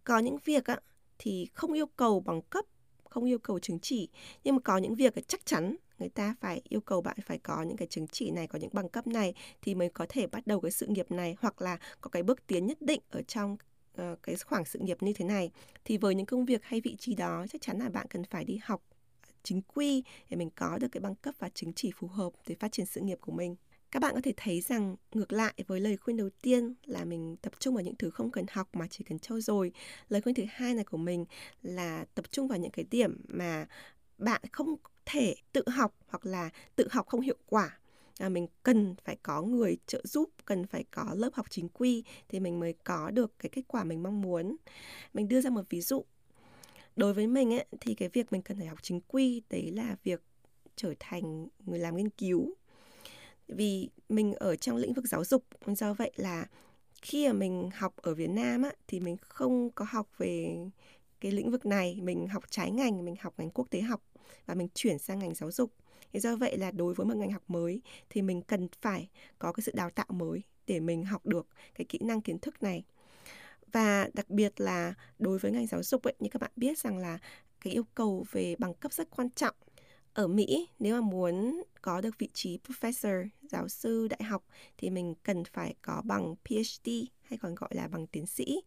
Có 0.04 0.19
những 0.19 0.38
việc 0.46 0.66
á, 0.66 0.80
thì 1.19 1.48
không 1.54 1.74
yêu 1.74 1.86
cầu 1.86 2.19
bằng 2.19 2.42
cấp 2.42 2.66
không 3.10 3.25
yêu 3.25 3.39
cầu 3.39 3.60
chứng 3.60 3.80
chỉ. 3.80 4.10
Nhưng 4.44 4.56
mà 4.56 4.62
có 4.62 4.78
những 4.78 4.96
việc 4.96 5.13
chắc 5.28 5.46
chắn 5.46 5.75
người 6.04 6.10
ta 6.10 6.36
phải 6.40 6.62
yêu 6.70 6.82
cầu 6.82 7.02
bạn 7.02 7.18
phải 7.26 7.38
có 7.38 7.62
những 7.62 7.78
cái 7.78 7.88
chứng 7.88 8.08
chỉ 8.08 8.32
này 8.32 8.48
có 8.48 8.60
những 8.60 8.70
bằng 8.74 8.90
cấp 8.90 9.08
này 9.08 9.34
thì 9.62 9.76
mới 9.76 9.90
có 9.90 10.06
thể 10.10 10.28
bắt 10.28 10.48
đầu 10.48 10.62
cái 10.62 10.72
sự 10.72 10.86
nghiệp 10.88 11.12
này 11.12 11.36
hoặc 11.40 11.62
là 11.62 11.78
có 12.02 12.10
cái 12.10 12.24
bước 12.24 12.48
tiến 12.48 12.68
nhất 12.68 12.82
định 12.82 13.00
ở 13.10 13.22
trong 13.22 13.58
uh, 14.02 14.24
cái 14.24 14.36
khoảng 14.46 14.66
sự 14.66 14.80
nghiệp 14.80 14.98
như 15.04 15.14
thế 15.14 15.26
này. 15.26 15.52
Thì 15.86 15.98
với 15.98 16.16
những 16.16 16.26
công 16.26 16.46
việc 16.46 16.64
hay 16.64 16.82
vị 16.82 16.96
trí 17.00 17.16
đó 17.16 17.46
chắc 17.50 17.62
chắn 17.62 17.80
là 17.80 17.90
bạn 17.90 18.08
cần 18.10 18.24
phải 18.24 18.46
đi 18.46 18.60
học 18.64 18.84
chính 19.44 19.62
quy 19.62 20.04
để 20.30 20.38
mình 20.38 20.50
có 20.56 20.78
được 20.78 20.88
cái 20.92 21.02
bằng 21.02 21.16
cấp 21.16 21.36
và 21.40 21.50
chứng 21.50 21.74
chỉ 21.74 21.92
phù 21.96 22.08
hợp 22.08 22.34
để 22.48 22.56
phát 22.60 22.72
triển 22.72 22.86
sự 22.86 23.02
nghiệp 23.02 23.18
của 23.22 23.32
mình. 23.32 23.56
Các 23.92 24.00
bạn 24.02 24.16
có 24.16 24.22
thể 24.24 24.34
thấy 24.38 24.62
rằng 24.62 24.96
ngược 25.14 25.34
lại 25.34 25.54
với 25.68 25.80
lời 25.80 25.98
khuyên 25.98 26.18
đầu 26.18 26.30
tiên 26.42 26.74
là 26.86 27.06
mình 27.06 27.38
tập 27.42 27.54
trung 27.60 27.76
vào 27.76 27.84
những 27.84 27.96
thứ 27.96 28.10
không 28.10 28.32
cần 28.32 28.46
học 28.52 28.70
mà 28.74 28.88
chỉ 28.90 29.04
cần 29.04 29.20
trau 29.20 29.42
dồi. 29.42 29.72
Lời 30.10 30.22
khuyên 30.22 30.36
thứ 30.36 30.44
hai 30.50 30.74
này 30.74 30.84
của 30.84 30.98
mình 30.98 31.26
là 31.62 32.06
tập 32.16 32.26
trung 32.32 32.48
vào 32.48 32.60
những 32.60 32.72
cái 32.72 32.86
điểm 32.92 33.22
mà 33.28 33.66
bạn 34.18 34.42
không 34.52 34.76
thể 35.06 35.36
tự 35.52 35.64
học 35.68 35.96
hoặc 36.08 36.26
là 36.26 36.50
tự 36.76 36.88
học 36.92 37.08
không 37.08 37.22
hiệu 37.22 37.38
quả. 37.46 37.80
À, 38.20 38.30
mình 38.30 38.48
cần 38.64 38.96
phải 39.04 39.18
có 39.24 39.42
người 39.42 39.78
trợ 39.88 40.02
giúp 40.04 40.30
cần 40.46 40.68
phải 40.68 40.84
có 40.92 41.16
lớp 41.18 41.30
học 41.34 41.46
chính 41.50 41.70
quy 41.70 42.04
thì 42.30 42.40
mình 42.40 42.60
mới 42.60 42.74
có 42.84 43.12
được 43.12 43.40
cái 43.40 43.50
kết 43.50 43.62
quả 43.68 43.84
mình 43.84 44.04
mong 44.04 44.22
muốn. 44.22 44.56
Mình 45.14 45.28
đưa 45.28 45.42
ra 45.42 45.50
một 45.50 45.66
ví 45.70 45.82
dụ. 45.82 46.06
Đối 46.96 47.14
với 47.14 47.28
mình 47.28 47.54
ấy, 47.54 47.66
thì 47.80 47.94
cái 47.94 48.10
việc 48.10 48.32
mình 48.32 48.42
cần 48.42 48.58
phải 48.58 48.68
học 48.68 48.80
chính 48.82 49.02
quy 49.08 49.42
đấy 49.50 49.72
là 49.72 49.96
việc 50.04 50.22
trở 50.76 50.94
thành 51.00 51.48
người 51.66 51.80
làm 51.80 51.98
nghiên 51.98 52.10
cứu. 52.10 52.56
Vì 53.48 53.90
mình 54.10 54.34
ở 54.34 54.56
trong 54.56 54.78
lĩnh 54.78 54.94
vực 54.94 55.06
giáo 55.08 55.24
dục 55.24 55.46
do 55.68 55.94
vậy 55.94 56.12
là 56.16 56.48
khi 57.02 57.28
mà 57.28 57.34
mình 57.34 57.70
học 57.76 57.96
ở 57.98 58.14
Việt 58.14 58.30
Nam 58.30 58.62
á, 58.62 58.72
thì 58.88 59.00
mình 59.00 59.18
không 59.22 59.72
có 59.72 59.86
học 59.90 60.10
về 60.18 60.58
cái 61.24 61.31
lĩnh 61.31 61.52
vực 61.52 61.66
này 61.66 62.00
mình 62.02 62.28
học 62.28 62.44
trái 62.50 62.72
ngành 62.72 63.06
mình 63.06 63.16
học 63.20 63.34
ngành 63.38 63.50
quốc 63.50 63.68
tế 63.70 63.81
học 63.81 64.02
và 64.46 64.54
mình 64.54 64.68
chuyển 64.74 65.00
sang 65.00 65.20
ngành 65.20 65.34
giáo 65.34 65.52
dục. 65.52 65.72
Thì 66.14 66.20
do 66.20 66.36
vậy 66.36 66.58
là 66.58 66.72
đối 66.72 66.94
với 66.94 67.06
một 67.06 67.18
ngành 67.18 67.31
học 67.31 67.44
mới 67.48 67.81
thì 68.10 68.22
mình 68.22 68.42
cần 68.42 68.68
phải 68.81 69.10
có 69.40 69.52
cái 69.52 69.62
sự 69.62 69.72
đào 69.75 69.90
tạo 69.90 70.06
mới 70.10 70.42
để 70.68 70.80
mình 70.80 71.06
học 71.06 71.25
được 71.25 71.48
cái 71.75 71.86
kỹ 71.86 72.00
năng 72.02 72.22
kiến 72.22 72.40
thức 72.40 72.64
này. 72.64 72.84
Và 73.72 74.10
đặc 74.14 74.30
biệt 74.30 74.62
là 74.62 74.94
đối 75.20 75.40
với 75.40 75.52
ngành 75.52 75.68
giáo 75.68 75.84
dục 75.84 76.04
ấy, 76.04 76.14
như 76.20 76.30
các 76.30 76.42
bạn 76.42 76.52
biết 76.56 76.78
rằng 76.78 76.98
là 76.98 77.20
cái 77.62 77.74
yêu 77.74 77.84
cầu 77.96 78.25
về 78.31 78.56
bằng 78.60 78.74
cấp 78.74 78.94
rất 78.94 79.10
quan 79.16 79.30
trọng 79.30 79.56
ở 80.13 80.27
Mỹ 80.27 80.68
nếu 80.80 80.95
mà 80.95 81.01
muốn 81.01 81.63
có 81.81 82.01
được 82.01 82.19
vị 82.19 82.30
trí 82.33 82.60
professor 82.68 83.27
giáo 83.42 83.68
sư 83.68 84.07
đại 84.07 84.24
học 84.24 84.44
thì 84.77 84.89
mình 84.89 85.15
cần 85.24 85.44
phải 85.54 85.75
có 85.81 86.01
bằng 86.06 86.36
PhD 86.45 86.89
hay 87.21 87.38
còn 87.38 87.56
gọi 87.56 87.69
là 87.74 87.88
bằng 87.88 88.07
tiến 88.07 88.25
sĩ. 88.25 88.62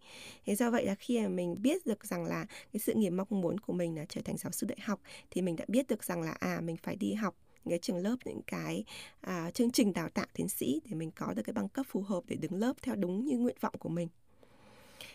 Thế 0.46 0.54
do 0.54 0.70
vậy 0.70 0.86
là 0.86 0.94
khi 0.94 1.20
mà 1.20 1.28
mình 1.28 1.62
biết 1.62 1.86
được 1.86 2.04
rằng 2.04 2.24
là 2.24 2.46
cái 2.72 2.80
sự 2.80 2.94
nghiệp 2.94 3.10
mong 3.10 3.26
muốn 3.30 3.60
của 3.60 3.72
mình 3.72 3.96
là 3.96 4.04
trở 4.08 4.20
thành 4.24 4.36
giáo 4.36 4.52
sư 4.52 4.66
đại 4.66 4.78
học 4.80 5.00
thì 5.30 5.42
mình 5.42 5.56
đã 5.56 5.64
biết 5.68 5.88
được 5.88 6.04
rằng 6.04 6.22
là 6.22 6.30
à 6.30 6.60
mình 6.60 6.76
phải 6.76 6.96
đi 6.96 7.14
học 7.14 7.36
những 7.64 7.70
cái 7.70 7.78
trường 7.78 7.96
lớp 7.96 8.16
những 8.24 8.42
cái 8.46 8.84
à, 9.20 9.50
chương 9.50 9.70
trình 9.70 9.92
đào 9.92 10.08
tạo 10.08 10.26
tiến 10.32 10.48
sĩ 10.48 10.80
để 10.84 10.94
mình 10.94 11.10
có 11.10 11.32
được 11.36 11.42
cái 11.42 11.54
bằng 11.54 11.68
cấp 11.68 11.86
phù 11.88 12.02
hợp 12.02 12.24
để 12.26 12.36
đứng 12.36 12.54
lớp 12.54 12.72
theo 12.82 12.94
đúng 12.94 13.24
như 13.24 13.38
nguyện 13.38 13.56
vọng 13.60 13.74
của 13.78 13.88
mình. 13.88 14.08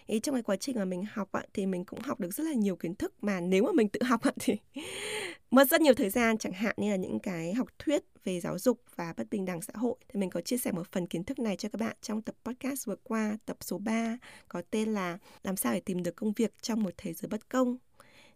Ý 0.08 0.20
trong 0.20 0.36
cái 0.36 0.44
quá 0.44 0.56
trình 0.56 0.76
mà 0.76 0.86
mình 0.86 1.06
học 1.14 1.32
ạ, 1.32 1.44
thì 1.54 1.66
mình 1.66 1.86
cũng 1.86 2.00
học 2.00 2.20
được 2.20 2.34
rất 2.34 2.44
là 2.44 2.54
nhiều 2.54 2.76
kiến 2.76 2.96
thức 2.96 3.14
mà 3.22 3.40
nếu 3.40 3.64
mà 3.64 3.72
mình 3.72 3.90
tự 3.90 4.04
học 4.04 4.22
ạ, 4.22 4.32
thì 4.40 4.58
mất 5.52 5.70
rất 5.70 5.82
nhiều 5.82 5.94
thời 5.94 6.10
gian. 6.10 6.38
Chẳng 6.38 6.54
hạn 6.54 6.76
như 6.78 6.90
là 6.90 6.96
những 6.96 7.20
cái 7.20 7.54
học 7.54 7.68
thuyết 7.80 8.04
về 8.24 8.40
giáo 8.40 8.60
dục 8.60 8.82
và 8.96 9.14
bất 9.18 9.30
bình 9.32 9.46
đẳng 9.46 9.62
xã 9.62 9.74
hội 9.76 9.96
thì 10.10 10.20
mình 10.20 10.30
có 10.30 10.42
chia 10.42 10.58
sẻ 10.58 10.72
một 10.72 10.92
phần 10.92 11.08
kiến 11.08 11.24
thức 11.24 11.40
này 11.40 11.56
cho 11.56 11.70
các 11.70 11.82
bạn 11.82 11.96
trong 12.02 12.22
tập 12.22 12.36
podcast 12.44 12.86
vừa 12.86 12.96
qua 13.04 13.38
tập 13.46 13.58
số 13.62 13.78
3 13.78 14.18
có 14.48 14.62
tên 14.72 14.94
là 14.94 15.18
làm 15.44 15.56
sao 15.56 15.74
để 15.74 15.80
tìm 15.80 16.04
được 16.04 16.16
công 16.16 16.34
việc 16.34 16.54
trong 16.62 16.84
một 16.84 16.94
thế 16.98 17.14
giới 17.14 17.28
bất 17.28 17.50
công. 17.50 17.78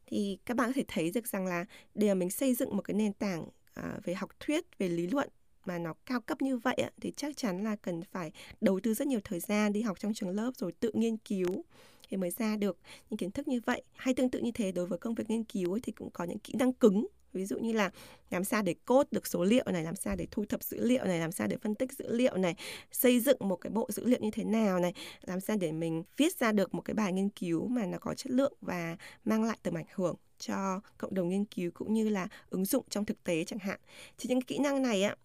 Thì 0.07 0.37
các 0.45 0.57
bạn 0.57 0.69
có 0.69 0.73
thể 0.75 0.83
thấy 0.87 1.11
được 1.11 1.27
rằng 1.27 1.45
là 1.45 1.65
để 1.95 2.13
mình 2.13 2.29
xây 2.29 2.53
dựng 2.53 2.77
một 2.77 2.81
cái 2.81 2.95
nền 2.95 3.13
tảng 3.13 3.45
ờ, 3.73 3.99
về 4.03 4.13
học 4.13 4.29
thuyết 4.39 4.77
về 4.77 4.89
lý 4.89 5.07
luận 5.07 5.29
mà 5.65 5.77
nó 5.77 5.93
cao 6.05 6.21
cấp 6.21 6.41
như 6.41 6.57
vậy 6.57 6.75
thì 7.01 7.13
chắc 7.17 7.37
chắn 7.37 7.63
là 7.63 7.75
cần 7.75 8.01
phải 8.11 8.31
đầu 8.61 8.79
tư 8.79 8.93
rất 8.93 9.07
nhiều 9.07 9.19
thời 9.23 9.39
gian 9.39 9.73
đi 9.73 9.81
học 9.81 9.99
trong 9.99 10.13
trường 10.13 10.29
lớp 10.29 10.51
rồi 10.57 10.71
tự 10.71 10.91
nghiên 10.93 11.17
cứu 11.17 11.63
thì 12.09 12.17
mới 12.17 12.29
ra 12.29 12.57
được 12.57 12.77
những 13.09 13.17
kiến 13.17 13.31
thức 13.31 13.47
như 13.47 13.61
vậy. 13.65 13.83
Hay 13.95 14.13
tương 14.13 14.29
tự 14.29 14.39
như 14.39 14.51
thế, 14.51 14.71
đối 14.71 14.85
với 14.85 14.99
công 14.99 15.15
việc 15.15 15.29
nghiên 15.29 15.43
cứu 15.43 15.79
thì 15.83 15.91
cũng 15.91 16.09
có 16.09 16.23
những 16.23 16.39
kỹ 16.39 16.53
năng 16.57 16.73
cứng. 16.73 17.07
Ví 17.33 17.45
dụ 17.45 17.59
như 17.59 17.73
là 17.73 17.91
làm 18.29 18.43
sao 18.43 18.61
để 18.61 18.75
cốt 18.85 19.07
được 19.11 19.27
số 19.27 19.43
liệu 19.43 19.63
này, 19.73 19.83
làm 19.83 19.95
sao 19.95 20.15
để 20.15 20.27
thu 20.31 20.45
thập 20.45 20.63
dữ 20.63 20.85
liệu 20.85 21.05
này, 21.05 21.19
làm 21.19 21.31
sao 21.31 21.47
để 21.47 21.57
phân 21.57 21.75
tích 21.75 21.93
dữ 21.93 22.15
liệu 22.15 22.37
này, 22.37 22.55
xây 22.91 23.19
dựng 23.19 23.37
một 23.39 23.55
cái 23.55 23.71
bộ 23.71 23.87
dữ 23.91 24.05
liệu 24.05 24.19
như 24.19 24.31
thế 24.31 24.43
nào 24.43 24.79
này, 24.79 24.93
làm 25.21 25.39
sao 25.39 25.57
để 25.57 25.71
mình 25.71 26.03
viết 26.17 26.37
ra 26.39 26.51
được 26.51 26.73
một 26.73 26.81
cái 26.81 26.93
bài 26.93 27.13
nghiên 27.13 27.29
cứu 27.29 27.67
mà 27.67 27.85
nó 27.85 27.97
có 27.97 28.13
chất 28.13 28.31
lượng 28.31 28.53
và 28.61 28.97
mang 29.25 29.43
lại 29.43 29.57
tầm 29.63 29.77
ảnh 29.77 29.85
hưởng 29.95 30.15
cho 30.39 30.81
cộng 30.97 31.13
đồng 31.13 31.29
nghiên 31.29 31.45
cứu 31.45 31.71
cũng 31.73 31.93
như 31.93 32.09
là 32.09 32.27
ứng 32.49 32.65
dụng 32.65 32.85
trong 32.89 33.05
thực 33.05 33.23
tế 33.23 33.43
chẳng 33.43 33.59
hạn. 33.59 33.79
Thì 34.17 34.29
những 34.29 34.41
kỹ 34.41 34.57
năng 34.57 34.81
này 34.81 35.03
á 35.03 35.15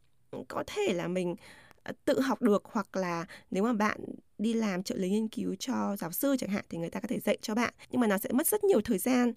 có 0.49 0.65
thể 0.67 0.93
là 0.95 1.09
mình 1.09 1.37
ờ, 1.83 1.93
tự 2.05 2.21
học 2.21 2.43
được 2.43 2.63
hoặc 2.65 2.97
là 2.97 3.27
nếu 3.51 3.65
mà 3.65 3.73
bạn 3.73 4.01
đi 4.39 4.55
làm 4.55 4.83
trợ 4.83 4.95
lý 4.95 5.11
nghiên 5.11 5.29
cứu 5.29 5.55
cho 5.59 5.97
giáo 5.97 6.13
sư 6.13 6.37
chẳng 6.39 6.51
hạn 6.51 6.65
thì 6.69 6.79
người 6.79 6.91
ta 6.91 7.01
có 7.01 7.09
thể 7.09 7.21
dạy 7.21 7.39
cho 7.43 7.55
bạn. 7.55 7.75
Nhưng 7.91 8.01
mà 8.01 8.07
nó 8.07 8.19
sẽ 8.19 8.31
mất 8.33 8.47
rất 8.47 8.65
nhiều 8.65 8.81
thời 8.85 8.99
gian. 8.99 9.33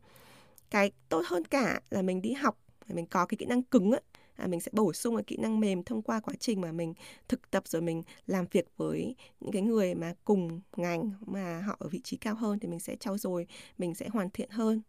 Cái 0.69 0.91
tốt 1.09 1.23
hơn 1.27 1.45
cả 1.45 1.81
là 1.89 2.01
mình 2.01 2.21
đi 2.21 2.33
học 2.33 2.57
mình 2.87 3.05
có 3.05 3.25
cái 3.25 3.37
kỹ 3.37 3.45
năng 3.45 3.63
cứng 3.63 3.91
ấy, 3.91 4.01
à, 4.35 4.47
mình 4.47 4.61
sẽ 4.61 4.71
bổ 4.73 4.93
sung 4.93 5.15
cái 5.15 5.23
kỹ 5.23 5.37
năng 5.37 5.59
mềm 5.59 5.83
thông 5.83 6.01
qua 6.01 6.19
quá 6.19 6.33
trình 6.39 6.61
mà 6.61 6.71
mình 6.71 6.93
thực 7.27 7.51
tập 7.51 7.63
rồi 7.67 7.81
mình 7.81 8.03
làm 8.27 8.45
việc 8.51 8.65
với 8.77 9.15
những 9.39 9.51
cái 9.51 9.61
người 9.61 9.95
mà 9.95 10.13
cùng 10.25 10.61
ngành 10.77 11.11
mà 11.25 11.61
họ 11.61 11.77
ở 11.79 11.89
vị 11.89 12.01
trí 12.03 12.17
cao 12.17 12.35
hơn 12.35 12.59
thì 12.59 12.67
mình 12.67 12.79
sẽ 12.79 12.95
trau 12.95 13.17
dồi 13.17 13.47
mình 13.77 13.95
sẽ 13.95 14.07
hoàn 14.09 14.29
thiện 14.29 14.49
hơn 14.49 14.81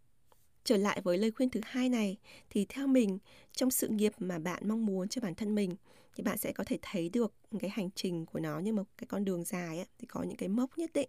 trở 0.64 0.76
lại 0.76 1.00
với 1.04 1.18
lời 1.18 1.30
khuyên 1.30 1.50
thứ 1.50 1.61
hai 1.64 1.88
này 1.88 2.16
thì 2.50 2.66
theo 2.68 2.87
mình 2.87 3.18
trong 3.52 3.71
sự 3.71 3.88
nghiệp 3.88 4.12
mà 4.18 4.38
bạn 4.38 4.68
mong 4.68 4.87
muốn 4.87 5.09
cho 5.09 5.21
bản 5.21 5.35
thân 5.35 5.54
mình 5.54 5.76
thì 6.16 6.23
bạn 6.23 6.38
sẽ 6.38 6.52
có 6.52 6.64
thể 6.66 6.78
thấy 6.83 7.09
được 7.09 7.33
cái 7.61 7.71
hành 7.71 7.90
trình 7.94 8.26
của 8.26 8.40
nó 8.40 8.59
như 8.59 8.73
một 8.73 8.85
cái 8.99 9.06
con 9.06 9.25
đường 9.25 9.44
dài 9.44 9.76
ấy, 9.76 9.87
thì 9.99 10.06
có 10.06 10.23
những 10.23 10.37
cái 10.37 10.49
mốc 10.49 10.78
nhất 10.78 10.90
định. 10.94 11.09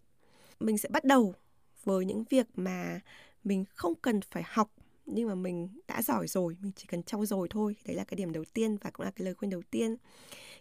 Mình 0.60 0.78
sẽ 0.78 0.90
bắt 0.90 1.04
đầu 1.04 1.34
với 1.84 2.06
những 2.06 2.24
việc 2.30 2.48
mà 2.56 3.00
mình 3.44 3.66
không 3.76 3.96
cần 3.96 4.22
phải 4.22 4.44
học 4.46 4.72
nhưng 5.06 5.28
mà 5.28 5.36
mình 5.36 5.70
đã 5.88 6.02
giỏi 6.02 6.28
rồi 6.28 6.58
mình 6.62 6.72
chỉ 6.76 6.86
cần 6.88 7.04
trau 7.04 7.26
dồi 7.26 7.48
thôi. 7.50 7.76
Đấy 7.86 7.96
là 7.96 8.04
cái 8.04 8.16
điểm 8.16 8.34
đầu 8.34 8.44
tiên 8.54 8.78
và 8.82 8.90
cũng 8.90 9.06
là 9.06 9.12
cái 9.12 9.26
lời 9.26 9.34
khuyên 9.34 9.52
đầu 9.52 9.62
tiên. 9.72 9.96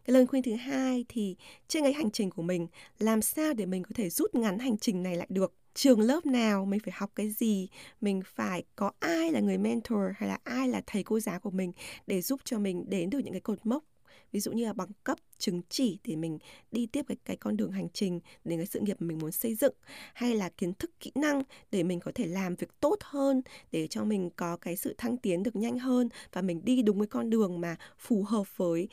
Cái 0.04 0.14
lời 0.14 0.26
khuyên 0.26 0.42
thứ 0.42 0.54
hai 0.54 1.04
thì 1.08 1.36
trên 1.68 1.82
cái 1.82 1.92
hành 1.92 2.10
trình 2.10 2.30
của 2.30 2.42
mình 2.42 2.66
làm 2.98 3.22
sao 3.22 3.54
để 3.54 3.66
mình 3.66 3.82
có 3.82 3.90
thể 3.94 4.10
rút 4.10 4.34
ngắn 4.34 4.58
hành 4.58 4.78
trình 4.78 5.02
này 5.02 5.16
lại 5.16 5.26
được? 5.30 5.54
Trường 5.74 6.00
lớp 6.00 6.26
nào 6.26 6.64
mình 6.64 6.80
phải 6.80 6.94
học 6.96 7.10
cái 7.14 7.30
gì, 7.30 7.68
mình 8.00 8.22
phải 8.26 8.64
có 8.76 8.92
ai 9.00 9.32
là 9.32 9.40
người 9.40 9.58
mentor 9.58 10.00
hay 10.16 10.28
là 10.28 10.38
ai 10.44 10.68
là 10.68 10.82
thầy 10.86 11.02
cô 11.02 11.20
giáo 11.20 11.40
của 11.40 11.50
mình 11.50 11.72
để 12.06 12.22
giúp 12.22 12.40
cho 12.44 12.58
mình 12.58 12.84
đến 12.88 13.10
được 13.10 13.18
những 13.18 13.32
cái 13.32 13.40
cột 13.40 13.66
mốc, 13.66 13.84
ví 14.32 14.40
dụ 14.40 14.52
như 14.52 14.64
là 14.64 14.72
bằng 14.72 14.88
cấp, 15.04 15.18
chứng 15.38 15.62
chỉ 15.68 15.98
để 16.04 16.16
mình 16.16 16.38
đi 16.70 16.86
tiếp 16.86 17.04
cái 17.08 17.16
cái 17.24 17.36
con 17.36 17.56
đường 17.56 17.72
hành 17.72 17.88
trình 17.92 18.20
đến 18.44 18.58
cái 18.58 18.66
sự 18.66 18.80
nghiệp 18.80 19.02
mình 19.02 19.18
muốn 19.18 19.32
xây 19.32 19.54
dựng, 19.54 19.74
hay 20.14 20.36
là 20.36 20.48
kiến 20.48 20.74
thức 20.74 20.90
kỹ 21.00 21.12
năng 21.14 21.42
để 21.70 21.82
mình 21.82 22.00
có 22.00 22.12
thể 22.14 22.26
làm 22.26 22.54
việc 22.54 22.80
tốt 22.80 22.98
hơn, 23.02 23.42
để 23.72 23.86
cho 23.86 24.04
mình 24.04 24.30
có 24.36 24.56
cái 24.56 24.76
sự 24.76 24.94
thăng 24.98 25.16
tiến 25.16 25.42
được 25.42 25.56
nhanh 25.56 25.78
hơn 25.78 26.08
và 26.32 26.42
mình 26.42 26.64
đi 26.64 26.82
đúng 26.82 26.98
cái 26.98 27.06
con 27.06 27.30
đường 27.30 27.60
mà 27.60 27.76
phù 27.98 28.22
hợp 28.22 28.56
với 28.56 28.88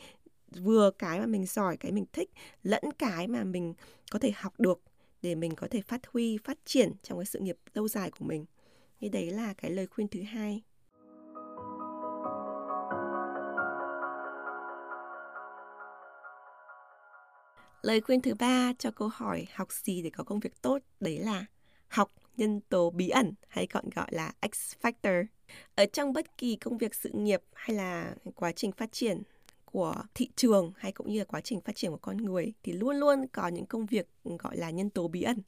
vừa 0.60 0.90
cái 0.90 1.20
mà 1.20 1.26
mình 1.26 1.46
giỏi, 1.46 1.76
cái 1.76 1.92
mình 1.92 2.04
thích, 2.12 2.30
lẫn 2.62 2.82
cái 2.98 3.28
mà 3.28 3.44
mình 3.44 3.74
có 4.10 4.18
thể 4.18 4.32
học 4.34 4.60
được 4.60 4.80
để 5.22 5.34
mình 5.34 5.54
có 5.54 5.68
thể 5.70 5.82
phát 5.82 6.06
huy, 6.06 6.38
phát 6.44 6.58
triển 6.64 6.92
trong 7.02 7.18
cái 7.18 7.26
sự 7.26 7.38
nghiệp 7.38 7.56
lâu 7.74 7.88
dài 7.88 8.10
của 8.10 8.24
mình 8.24 8.44
thì 9.00 9.08
đấy 9.08 9.30
là 9.30 9.54
cái 9.54 9.70
lời 9.70 9.86
khuyên 9.86 10.08
thứ 10.08 10.22
hai 10.22 10.62
Lời 17.82 18.00
khuyên 18.00 18.20
thứ 18.20 18.34
ba 18.34 18.72
cho 18.78 18.90
câu 18.90 19.08
hỏi 19.08 19.46
học 19.54 19.72
gì 19.72 20.02
để 20.02 20.10
có 20.10 20.24
công 20.24 20.40
việc 20.40 20.62
tốt, 20.62 20.78
đấy 21.00 21.18
là 21.18 21.44
học 21.88 22.10
nhân 22.36 22.60
tố 22.68 22.90
bí 22.90 23.08
ẩn 23.08 23.34
hay 23.48 23.66
còn 23.66 23.90
gọi 23.94 24.06
là 24.10 24.32
X 24.52 24.74
Factor. 24.82 25.24
Ở 25.74 25.86
trong 25.86 26.12
bất 26.12 26.38
kỳ 26.38 26.56
công 26.56 26.78
việc, 26.78 26.94
sự 26.94 27.10
nghiệp 27.12 27.42
hay 27.52 27.76
là 27.76 28.14
quá 28.34 28.52
trình 28.52 28.72
phát 28.72 28.92
triển 28.92 29.22
của 29.72 29.94
thị 30.14 30.28
trường 30.36 30.72
hay 30.76 30.92
cũng 30.92 31.10
như 31.12 31.18
là 31.18 31.24
quá 31.24 31.40
trình 31.40 31.60
phát 31.60 31.76
triển 31.76 31.90
của 31.90 31.96
con 32.02 32.16
người 32.16 32.52
thì 32.62 32.72
luôn 32.72 32.96
luôn 32.96 33.26
có 33.32 33.48
những 33.48 33.66
công 33.66 33.86
việc 33.86 34.08
ừ, 34.24 34.36
gọi 34.38 34.56
là 34.56 34.70
nhân 34.70 34.90
tố 34.90 35.08
bí 35.08 35.22
ẩn. 35.22 35.38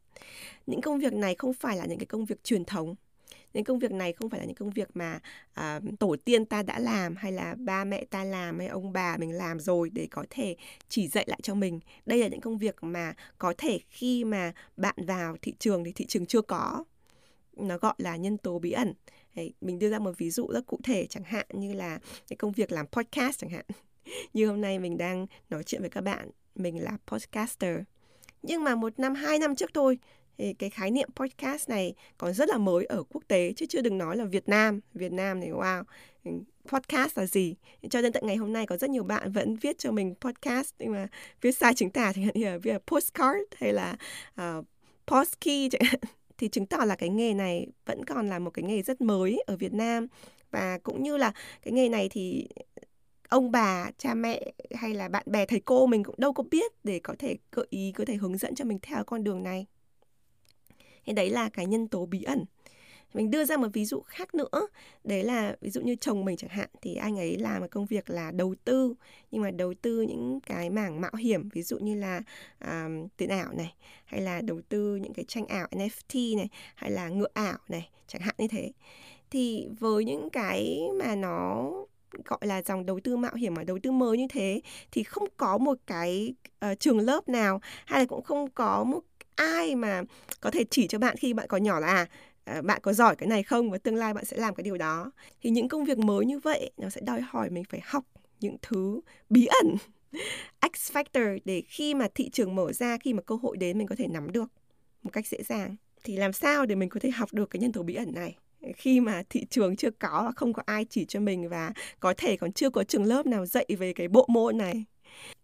Những 0.67 0.81
công 0.81 0.99
việc 0.99 1.13
này 1.13 1.35
không 1.35 1.55
phải 1.55 1.77
là 1.77 1.87
những 1.87 1.99
cái 1.99 2.07
công 2.07 2.25
việc 2.25 2.45
truyền 2.45 2.65
thống. 2.65 2.95
Những 3.55 3.65
công 3.65 3.79
việc 3.79 3.93
này 3.93 4.13
không 4.13 4.31
phải 4.31 4.41
là 4.41 4.47
những 4.47 4.57
công 4.57 4.71
việc 4.71 4.89
mà 4.95 5.21
à, 5.55 5.81
tổ 5.99 6.17
tiên 6.25 6.45
ta 6.45 6.63
đã 6.63 6.79
làm 6.79 7.17
hay 7.17 7.33
là 7.33 7.55
ba 7.59 7.85
mẹ 7.85 8.05
ta 8.05 8.25
làm 8.25 8.59
hay 8.59 8.69
ông 8.69 8.93
bà 8.93 9.17
mình 9.17 9.33
làm 9.33 9.61
rồi 9.61 9.91
để 9.91 10.09
có 10.11 10.25
thể 10.31 10.57
chỉ 10.89 11.09
dạy 11.09 11.25
lại 11.29 11.39
cho 11.43 11.55
mình. 11.55 11.81
Đây 12.07 12.19
là 12.19 12.29
những 12.29 12.41
công 12.41 12.59
việc 12.59 12.77
mà 12.81 13.15
có 13.39 13.55
thể 13.59 13.81
khi 13.89 14.25
mà 14.25 14.53
bạn 14.77 14.95
vào 15.07 15.37
thị 15.43 15.55
trường 15.59 15.85
thì 15.85 15.93
thị 15.93 16.07
trường 16.07 16.27
chưa 16.27 16.43
có. 16.43 16.85
Nó 17.57 17.79
gọi 17.79 17.95
là 17.99 18.17
nhân 18.17 18.39
tố 18.39 18.59
bí 18.59 18.71
ẩn. 18.71 18.93
Mình 19.61 19.79
đưa 19.79 19.91
ra 19.91 19.99
một 19.99 20.13
ví 20.19 20.31
dụ 20.31 20.47
rất 20.53 20.67
cụ 20.67 20.79
thể 20.85 21.07
chẳng 21.07 21.25
hạn 21.25 21.47
như 21.53 21.73
là 21.73 21.99
cái 22.29 22.37
công 22.37 22.53
việc 22.53 22.73
làm 22.73 22.87
podcast 22.87 23.39
chẳng 23.39 23.51
hạn 23.51 23.65
như 24.33 24.47
hôm 24.47 24.61
nay 24.61 24.79
mình 24.79 24.99
đang 24.99 25.27
nói 25.51 25.63
chuyện 25.65 25.81
với 25.81 25.91
các 25.91 26.01
bạn 26.01 26.31
mình 26.55 26.83
là 26.83 26.99
podcaster. 27.07 27.79
Nhưng 28.43 28.65
mà 28.65 28.75
một 28.75 28.99
năm 28.99 29.15
hai 29.15 29.39
năm 29.39 29.57
trước 29.57 29.71
thôi 29.75 29.99
thì 30.39 30.53
cái 30.53 30.71
khái 30.71 30.91
niệm 30.91 31.09
podcast 31.17 31.69
này 31.69 31.95
còn 32.19 32.33
rất 32.33 32.49
là 32.49 32.59
mới 32.59 32.85
ở 32.85 33.03
quốc 33.03 33.23
tế 33.29 33.53
chứ 33.57 33.67
chưa 33.67 33.81
đừng 33.81 33.99
nói 33.99 34.17
là 34.17 34.25
Việt 34.25 34.49
Nam. 34.49 34.81
Việt 34.95 35.13
Nam 35.13 35.41
thì 35.41 35.49
wow 35.49 35.85
podcast 36.69 37.19
là 37.19 37.27
gì? 37.27 37.55
Cho 37.91 38.03
đến 38.03 38.13
tận 38.13 38.27
ngày 38.27 38.37
hôm 38.37 38.53
nay 38.53 38.67
có 38.67 38.77
rất 38.77 38.91
nhiều 38.91 39.05
bạn 39.05 39.33
vẫn 39.33 39.57
viết 39.57 39.79
cho 39.79 39.93
mình 39.93 40.15
podcast 40.21 40.75
nhưng 40.79 40.93
mà 40.93 41.07
viết 41.41 41.57
sai 41.57 41.75
chính 41.75 41.91
tả 41.91 42.13
chẳng 42.13 42.25
hạn 42.25 42.35
như 42.35 42.45
là 42.45 42.59
viết 42.59 42.73
là 42.73 42.79
postcard 42.87 43.39
hay 43.57 43.73
là 43.73 43.97
ờ, 44.35 44.59
uh, 44.59 44.65
postkey 45.07 45.69
chẳng 45.71 45.83
hạn. 45.85 46.01
Thì 46.39 46.49
chứng 46.49 46.67
tỏ 46.67 46.85
là 46.85 46.97
cái 46.97 47.09
nghề 47.09 47.35
này 47.35 47.67
vẫn 47.87 48.05
còn 48.05 48.29
là 48.29 48.39
một 48.39 48.51
cái 48.51 48.63
nghề 48.63 48.83
rất 48.83 49.01
mới 49.01 49.43
ở 49.47 49.57
Việt 49.57 49.73
Nam. 49.73 50.07
Và 50.51 50.79
cũng 50.83 51.03
như 51.03 51.17
là 51.17 51.33
cái 51.63 51.73
nghề 51.73 51.89
này 51.89 52.09
thì 52.09 52.49
ông 53.35 53.51
bà, 53.51 53.91
cha 53.99 54.15
mẹ 54.15 54.53
hay 54.75 54.95
là 54.95 55.09
bạn 55.09 55.23
bè 55.27 55.47
thầy 55.47 55.61
cô 55.61 55.87
mình 55.87 56.05
cũng 56.05 56.15
đâu 56.19 56.33
có 56.33 56.45
biết 56.51 56.73
để 56.85 56.99
có 56.99 57.15
thể 57.19 57.37
gợi 57.53 57.67
ý, 57.71 57.93
có 57.93 58.05
thể 58.05 58.15
hướng 58.15 58.39
dẫn 58.39 58.55
cho 58.55 58.65
mình 58.65 58.79
theo 58.83 59.05
con 59.05 59.25
đường 59.25 59.43
này. 59.43 59.67
Thì 61.07 61.13
đấy 61.13 61.31
là 61.31 61.49
cái 61.49 61.67
nhân 61.67 61.89
tố 61.89 62.07
bí 62.07 62.23
ẩn. 62.23 62.45
Mình 63.15 63.31
đưa 63.31 63.45
ra 63.45 63.57
một 63.57 63.69
ví 63.73 63.85
dụ 63.85 64.01
khác 64.01 64.35
nữa. 64.35 64.69
Đấy 65.05 65.25
là 65.25 65.57
ví 65.61 65.71
dụ 65.71 65.81
như 65.81 65.97
chồng 65.97 66.25
mình 66.25 66.37
chẳng 66.37 66.51
hạn 66.51 66.69
thì 66.83 66.95
anh 66.95 67.19
ấy 67.19 67.37
làm 67.39 67.61
một 67.61 67.67
công 67.71 67.87
việc 67.87 68.11
là 68.11 68.31
đầu 68.31 68.55
tư 68.65 68.95
nhưng 69.31 69.43
mà 69.43 69.51
đầu 69.51 69.75
tư 69.83 70.03
những 70.03 70.41
cái 70.47 70.71
mảng 70.71 71.01
mạo 71.01 71.15
hiểm 71.19 71.49
ví 71.49 71.63
dụ 71.63 71.79
như 71.79 71.95
là 71.95 72.23
um, 72.61 73.09
tiền 73.17 73.29
ảo 73.29 73.53
này 73.53 73.75
hay 74.05 74.21
là 74.21 74.41
đầu 74.41 74.61
tư 74.69 74.97
những 74.97 75.15
cái 75.15 75.25
tranh 75.29 75.47
ảo 75.47 75.69
NFT 75.71 76.37
này 76.37 76.49
hay 76.75 76.91
là 76.91 77.09
ngựa 77.09 77.33
ảo 77.35 77.59
này 77.69 77.91
chẳng 78.07 78.23
hạn 78.23 78.35
như 78.39 78.49
thế. 78.49 78.73
Thì 79.31 79.69
với 79.79 80.05
những 80.05 80.31
cái 80.31 80.81
mà 80.99 81.15
nó 81.15 81.71
gọi 82.25 82.39
là 82.43 82.63
dòng 82.63 82.87
đầu 82.87 83.01
tư 83.05 83.17
mạo 83.17 83.35
hiểm 83.35 83.55
mà 83.55 83.65
đầu 83.65 83.79
tư 83.83 83.91
mới 83.91 84.19
như 84.19 84.27
thế 84.31 84.61
thì 84.93 85.03
không 85.03 85.29
có 85.37 85.59
một 85.59 85.79
cái 85.87 86.35
uh, 86.71 86.81
trường 86.81 86.99
lớp 86.99 87.29
nào 87.29 87.61
hay 87.87 88.01
là 88.01 88.07
cũng 88.07 88.23
không 88.23 88.51
có 88.51 88.85
một 88.85 89.01
ai 89.35 89.77
mà 89.77 90.03
có 90.41 90.51
thể 90.51 90.65
chỉ 90.71 90.87
cho 90.87 90.99
bạn 90.99 91.17
khi 91.17 91.33
bạn 91.33 91.49
còn 91.49 91.63
nhỏ 91.63 91.81
là 91.81 91.87
à, 91.87 92.07
ờ, 92.45 92.63
bạn 92.63 92.81
có 92.83 92.93
giỏi 92.93 93.17
cái 93.17 93.29
này 93.29 93.43
không 93.43 93.71
và 93.71 93.79
tương 93.79 93.97
lai 93.97 94.15
bạn 94.15 94.25
sẽ 94.25 94.37
làm 94.37 94.55
cái 94.55 94.65
điều 94.65 94.79
đó. 94.79 95.11
Thì 95.43 95.51
những 95.51 95.69
công 95.69 95.85
việc 95.85 95.99
mới 95.99 96.27
như 96.27 96.39
vậy 96.39 96.71
nó 96.77 96.89
sẽ 96.89 97.01
đòi 97.01 97.21
hỏi 97.21 97.51
mình 97.51 97.65
phải 97.69 97.81
học 97.85 98.05
những 98.41 98.57
thứ 98.63 99.01
bí 99.31 99.47
ẩn 99.47 99.77
X 100.75 100.93
factor 100.93 101.39
để 101.45 101.63
khi 101.69 101.95
mà 101.95 102.09
thị 102.15 102.31
trường 102.31 102.55
mở 102.55 102.73
ra 102.73 102.99
khi 102.99 103.13
mà 103.13 103.23
cơ 103.23 103.35
hội 103.43 103.57
đến 103.57 103.79
mình 103.79 103.87
có 103.87 103.95
thể 103.99 104.07
nắm 104.09 104.33
được 104.33 104.53
một 105.03 105.11
cách 105.13 105.27
dễ 105.27 105.39
dàng. 105.43 105.77
Thì 106.05 106.17
làm 106.17 106.33
sao 106.33 106.67
để 106.67 106.75
mình 106.75 106.89
có 106.89 107.01
thể 107.01 107.11
học 107.11 107.33
được 107.33 107.51
cái 107.51 107.61
nhân 107.61 107.73
tố 107.73 107.83
bí 107.83 107.95
ẩn 107.95 108.15
này? 108.15 108.37
Khi 108.77 109.01
mà 109.01 109.23
thị 109.31 109.47
trường 109.51 109.77
chưa 109.77 109.91
có 109.91 110.23
và 110.25 110.33
không 110.37 110.53
có 110.53 110.63
ai 110.67 110.85
chỉ 110.85 111.05
cho 111.05 111.21
mình 111.21 111.49
và 111.49 111.73
có 112.01 112.15
thể 112.17 112.37
còn 112.37 112.53
chưa 112.53 112.71
có 112.71 112.85
trường 112.85 113.05
lớp 113.05 113.27
nào 113.27 113.47
dạy 113.47 113.67
về 113.79 113.93
cái 113.93 114.09
bộ 114.09 114.27
môn 114.29 114.59
này. 114.59 114.85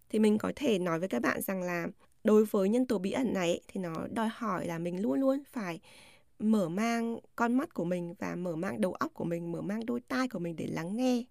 Thì 0.09 0.19
mình 0.19 0.39
có 0.39 0.53
thể 0.57 0.79
nói 0.79 0.99
với 0.99 1.09
các 1.09 1.23
bạn 1.23 1.41
rằng 1.41 1.63
là 1.63 1.87
đối 2.25 2.45
với 2.45 2.69
nhân 2.69 2.87
tố 2.87 2.99
bí 2.99 3.11
ẩn 3.11 3.33
này 3.33 3.61
thì 3.69 3.81
nó 3.81 3.95
đòi 4.11 4.29
hỏi 4.33 4.67
là 4.67 4.79
mình 4.79 5.03
luôn 5.03 5.21
luôn 5.21 5.43
phải 5.53 5.81
mở 6.39 6.69
mang 6.69 7.19
con 7.37 7.55
mắt 7.55 7.75
của 7.75 7.85
mình 7.85 8.15
và 8.19 8.35
mở 8.35 8.57
mang 8.57 8.81
đầu 8.81 8.93
óc 8.93 9.15
của 9.15 9.25
mình 9.25 9.53
mở 9.53 9.61
mang 9.61 9.87
đôi 9.87 10.01
tai 10.01 10.29
của 10.29 10.39
mình 10.39 10.57
để 10.57 10.67
lắng 10.67 10.97
nghe. 10.97 11.25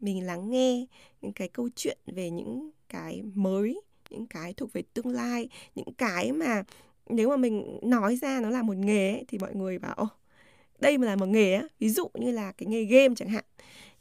Mình 0.00 0.26
lắng 0.26 0.50
nghe 0.50 0.86
những 1.22 1.32
cái 1.32 1.48
câu 1.48 1.68
chuyện 1.76 1.98
về 2.06 2.30
những 2.30 2.70
cái 2.88 3.22
mới 3.34 3.80
những 4.10 4.26
cái 4.26 4.52
thuộc 4.52 4.72
về 4.72 4.82
tương 4.94 5.08
lai 5.08 5.48
những 5.74 5.94
cái 5.98 6.32
mà 6.32 6.62
nếu 7.06 7.28
mà 7.28 7.36
mình 7.36 7.78
nói 7.82 8.16
ra 8.16 8.40
nó 8.40 8.50
là 8.50 8.62
một 8.62 8.76
nghề 8.76 9.12
ấy, 9.12 9.24
thì 9.28 9.38
mọi 9.38 9.54
người 9.54 9.78
bảo 9.78 10.08
đây 10.80 10.98
mà 10.98 11.06
là 11.06 11.16
một 11.16 11.28
nghề 11.28 11.52
á 11.52 11.64
ví 11.78 11.88
dụ 11.88 12.08
như 12.14 12.30
là 12.30 12.52
cái 12.52 12.66
nghề 12.66 12.84
game 12.84 13.14
chẳng 13.16 13.28
hạn. 13.28 13.44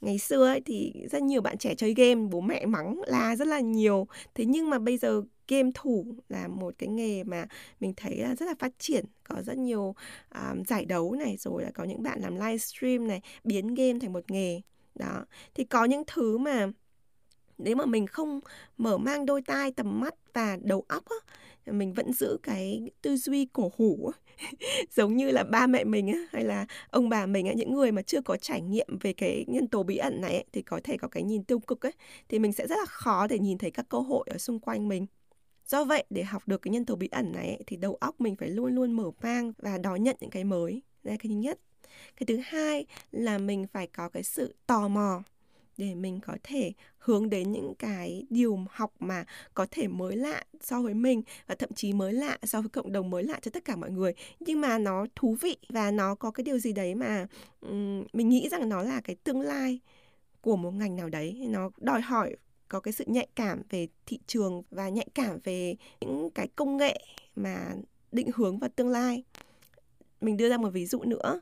Ngày 0.01 0.17
xưa 0.17 0.47
ấy 0.47 0.61
thì 0.61 0.93
rất 1.11 1.23
nhiều 1.23 1.41
bạn 1.41 1.57
trẻ 1.57 1.75
chơi 1.75 1.93
game 1.93 2.27
bố 2.31 2.41
mẹ 2.41 2.65
mắng 2.65 3.01
là 3.07 3.35
rất 3.35 3.47
là 3.47 3.59
nhiều. 3.59 4.07
Thế 4.35 4.45
nhưng 4.45 4.69
mà 4.69 4.79
bây 4.79 4.97
giờ 4.97 5.21
game 5.47 5.69
thủ 5.73 6.05
là 6.29 6.47
một 6.47 6.73
cái 6.77 6.89
nghề 6.89 7.23
mà 7.23 7.45
mình 7.79 7.93
thấy 7.97 8.17
là 8.17 8.35
rất 8.35 8.45
là 8.45 8.53
phát 8.59 8.71
triển 8.79 9.05
có 9.23 9.41
rất 9.41 9.57
nhiều 9.57 9.95
um, 10.35 10.63
giải 10.63 10.85
đấu 10.85 11.15
này 11.15 11.37
rồi 11.39 11.63
là 11.63 11.71
có 11.73 11.83
những 11.83 12.03
bạn 12.03 12.21
làm 12.21 12.35
livestream 12.35 13.07
này 13.07 13.21
biến 13.43 13.75
game 13.75 13.99
thành 13.99 14.13
một 14.13 14.31
nghề. 14.31 14.61
Đó 14.95 15.25
thì 15.55 15.63
có 15.63 15.85
những 15.85 16.03
thứ 16.07 16.37
mà 16.37 16.67
nếu 17.57 17.75
mà 17.75 17.85
mình 17.85 18.07
không 18.07 18.39
mở 18.77 18.97
mang 18.97 19.25
đôi 19.25 19.41
tai 19.41 19.71
tầm 19.71 19.99
mắt 19.99 20.13
và 20.33 20.57
đầu 20.61 20.85
óc 20.87 21.03
á, 21.05 21.33
mình 21.65 21.93
vẫn 21.93 22.13
giữ 22.13 22.37
cái 22.43 22.91
tư 23.01 23.17
duy 23.17 23.45
cổ 23.53 23.71
hủ 23.77 24.11
giống 24.95 25.17
như 25.17 25.31
là 25.31 25.43
ba 25.43 25.67
mẹ 25.67 25.83
mình 25.83 26.25
hay 26.31 26.43
là 26.43 26.65
ông 26.89 27.09
bà 27.09 27.25
mình 27.25 27.51
những 27.55 27.73
người 27.73 27.91
mà 27.91 28.01
chưa 28.01 28.21
có 28.21 28.37
trải 28.37 28.61
nghiệm 28.61 28.87
về 29.01 29.13
cái 29.13 29.45
nhân 29.47 29.67
tố 29.67 29.83
bí 29.83 29.97
ẩn 29.97 30.21
này 30.21 30.45
thì 30.51 30.61
có 30.61 30.79
thể 30.83 30.97
có 30.97 31.07
cái 31.07 31.23
nhìn 31.23 31.43
tiêu 31.43 31.59
cực 31.59 31.85
ấy, 31.85 31.93
thì 32.29 32.39
mình 32.39 32.53
sẽ 32.53 32.67
rất 32.67 32.75
là 32.79 32.85
khó 32.85 33.27
để 33.27 33.39
nhìn 33.39 33.57
thấy 33.57 33.71
các 33.71 33.89
cơ 33.89 33.99
hội 33.99 34.27
ở 34.31 34.37
xung 34.37 34.59
quanh 34.59 34.87
mình. 34.87 35.05
Do 35.67 35.83
vậy, 35.83 36.03
để 36.09 36.23
học 36.23 36.47
được 36.47 36.61
cái 36.61 36.71
nhân 36.71 36.85
tố 36.85 36.95
bí 36.95 37.07
ẩn 37.11 37.31
này 37.31 37.63
thì 37.67 37.77
đầu 37.77 37.95
óc 37.95 38.21
mình 38.21 38.35
phải 38.35 38.49
luôn 38.49 38.75
luôn 38.75 38.93
mở 38.93 39.11
mang 39.21 39.53
và 39.57 39.77
đón 39.77 40.03
nhận 40.03 40.15
những 40.19 40.29
cái 40.29 40.43
mới. 40.43 40.81
Đây 41.03 41.13
là 41.13 41.17
cái 41.17 41.29
thứ 41.29 41.35
nhất. 41.35 41.59
Cái 42.15 42.25
thứ 42.27 42.39
hai 42.43 42.85
là 43.11 43.37
mình 43.37 43.67
phải 43.67 43.87
có 43.87 44.09
cái 44.09 44.23
sự 44.23 44.55
tò 44.67 44.87
mò 44.87 45.23
để 45.77 45.95
mình 45.95 46.19
có 46.25 46.37
thể 46.43 46.73
hướng 46.97 47.29
đến 47.29 47.51
những 47.51 47.73
cái 47.79 48.25
điều 48.29 48.65
học 48.69 48.93
mà 48.99 49.25
có 49.53 49.65
thể 49.71 49.87
mới 49.87 50.15
lạ 50.15 50.43
so 50.61 50.81
với 50.81 50.93
mình 50.93 51.21
và 51.47 51.55
thậm 51.55 51.73
chí 51.73 51.93
mới 51.93 52.13
lạ 52.13 52.37
so 52.43 52.61
với 52.61 52.69
cộng 52.69 52.91
đồng 52.91 53.09
mới 53.09 53.23
lạ 53.23 53.39
cho 53.41 53.51
tất 53.51 53.65
cả 53.65 53.75
mọi 53.75 53.91
người. 53.91 54.13
Nhưng 54.39 54.61
mà 54.61 54.77
nó 54.77 55.05
thú 55.15 55.37
vị 55.41 55.57
và 55.69 55.91
nó 55.91 56.15
có 56.15 56.31
cái 56.31 56.43
điều 56.43 56.57
gì 56.57 56.73
đấy 56.73 56.95
mà 56.95 57.27
um, 57.61 58.03
mình 58.13 58.29
nghĩ 58.29 58.49
rằng 58.49 58.69
nó 58.69 58.83
là 58.83 59.01
cái 59.01 59.15
tương 59.15 59.41
lai 59.41 59.79
của 60.41 60.55
một 60.55 60.71
ngành 60.71 60.95
nào 60.95 61.09
đấy. 61.09 61.47
Nó 61.49 61.69
đòi 61.77 62.01
hỏi 62.01 62.35
có 62.67 62.79
cái 62.79 62.93
sự 62.93 63.03
nhạy 63.07 63.27
cảm 63.35 63.61
về 63.69 63.87
thị 64.05 64.19
trường 64.27 64.63
và 64.71 64.89
nhạy 64.89 65.07
cảm 65.15 65.39
về 65.43 65.75
những 66.01 66.29
cái 66.29 66.47
công 66.55 66.77
nghệ 66.77 66.99
mà 67.35 67.75
định 68.11 68.29
hướng 68.35 68.59
vào 68.59 68.69
tương 68.75 68.89
lai. 68.89 69.23
Mình 70.21 70.37
đưa 70.37 70.49
ra 70.49 70.57
một 70.57 70.69
ví 70.69 70.85
dụ 70.85 71.03
nữa. 71.03 71.41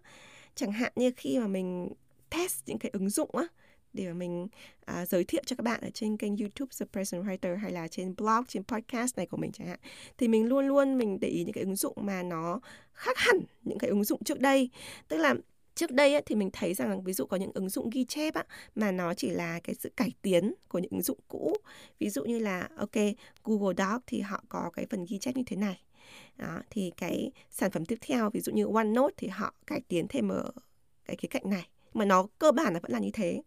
Chẳng 0.55 0.71
hạn 0.71 0.91
như 0.95 1.11
khi 1.17 1.39
mà 1.39 1.47
mình 1.47 1.89
test 2.29 2.63
những 2.65 2.79
cái 2.79 2.89
ứng 2.93 3.09
dụng 3.09 3.35
á 3.35 3.47
để 3.93 4.07
mà 4.07 4.13
mình 4.13 4.47
à, 4.85 5.05
giới 5.05 5.23
thiệu 5.23 5.41
cho 5.45 5.55
các 5.55 5.63
bạn 5.63 5.81
ở 5.81 5.89
trên 5.93 6.17
kênh 6.17 6.37
YouTube 6.37 6.69
The 6.79 6.85
Present 6.91 7.25
Writer 7.25 7.57
hay 7.57 7.71
là 7.71 7.87
trên 7.87 8.15
blog, 8.15 8.45
trên 8.47 8.63
podcast 8.63 9.17
này 9.17 9.25
của 9.25 9.37
mình 9.37 9.51
chẳng 9.51 9.67
hạn. 9.67 9.79
Thì 10.17 10.27
mình 10.27 10.45
luôn 10.45 10.67
luôn 10.67 10.97
mình 10.97 11.19
để 11.19 11.27
ý 11.27 11.43
những 11.43 11.53
cái 11.53 11.63
ứng 11.63 11.75
dụng 11.75 11.95
mà 12.01 12.23
nó 12.23 12.59
khác 12.93 13.17
hẳn 13.17 13.39
những 13.63 13.77
cái 13.77 13.89
ứng 13.89 14.03
dụng 14.03 14.23
trước 14.23 14.39
đây. 14.39 14.69
Tức 15.07 15.17
là 15.17 15.35
trước 15.75 15.91
đây 15.91 16.13
ấy, 16.13 16.21
thì 16.25 16.35
mình 16.35 16.49
thấy 16.53 16.73
rằng 16.73 17.03
ví 17.03 17.13
dụ 17.13 17.25
có 17.25 17.37
những 17.37 17.51
ứng 17.53 17.69
dụng 17.69 17.89
ghi 17.89 18.05
chép 18.05 18.33
á, 18.33 18.43
mà 18.75 18.91
nó 18.91 19.13
chỉ 19.13 19.29
là 19.29 19.59
cái 19.59 19.75
sự 19.75 19.91
cải 19.97 20.11
tiến 20.21 20.53
của 20.67 20.79
những 20.79 20.91
ứng 20.91 21.01
dụng 21.01 21.19
cũ 21.27 21.55
ví 21.99 22.09
dụ 22.09 22.23
như 22.23 22.39
là 22.39 22.69
ok 22.77 22.95
Google 23.43 23.73
Doc 23.77 24.01
thì 24.07 24.19
họ 24.19 24.43
có 24.49 24.69
cái 24.73 24.85
phần 24.89 25.05
ghi 25.09 25.19
chép 25.19 25.35
như 25.35 25.43
thế 25.45 25.55
này 25.55 25.81
đó, 26.37 26.61
thì 26.69 26.91
cái 26.97 27.31
sản 27.49 27.71
phẩm 27.71 27.85
tiếp 27.85 27.97
theo 28.01 28.29
ví 28.29 28.39
dụ 28.39 28.51
như 28.51 28.65
OneNote 28.65 29.13
thì 29.17 29.27
họ 29.27 29.53
cải 29.67 29.81
tiến 29.87 30.07
thêm 30.07 30.29
ở 30.29 30.51
cái 31.05 31.15
khía 31.15 31.27
cạnh 31.27 31.49
này 31.49 31.67
mà 31.93 32.05
nó 32.05 32.27
cơ 32.39 32.51
bản 32.51 32.73
là 32.73 32.79
vẫn 32.79 32.91
là 32.91 32.99
như 32.99 33.11
thế 33.13 33.41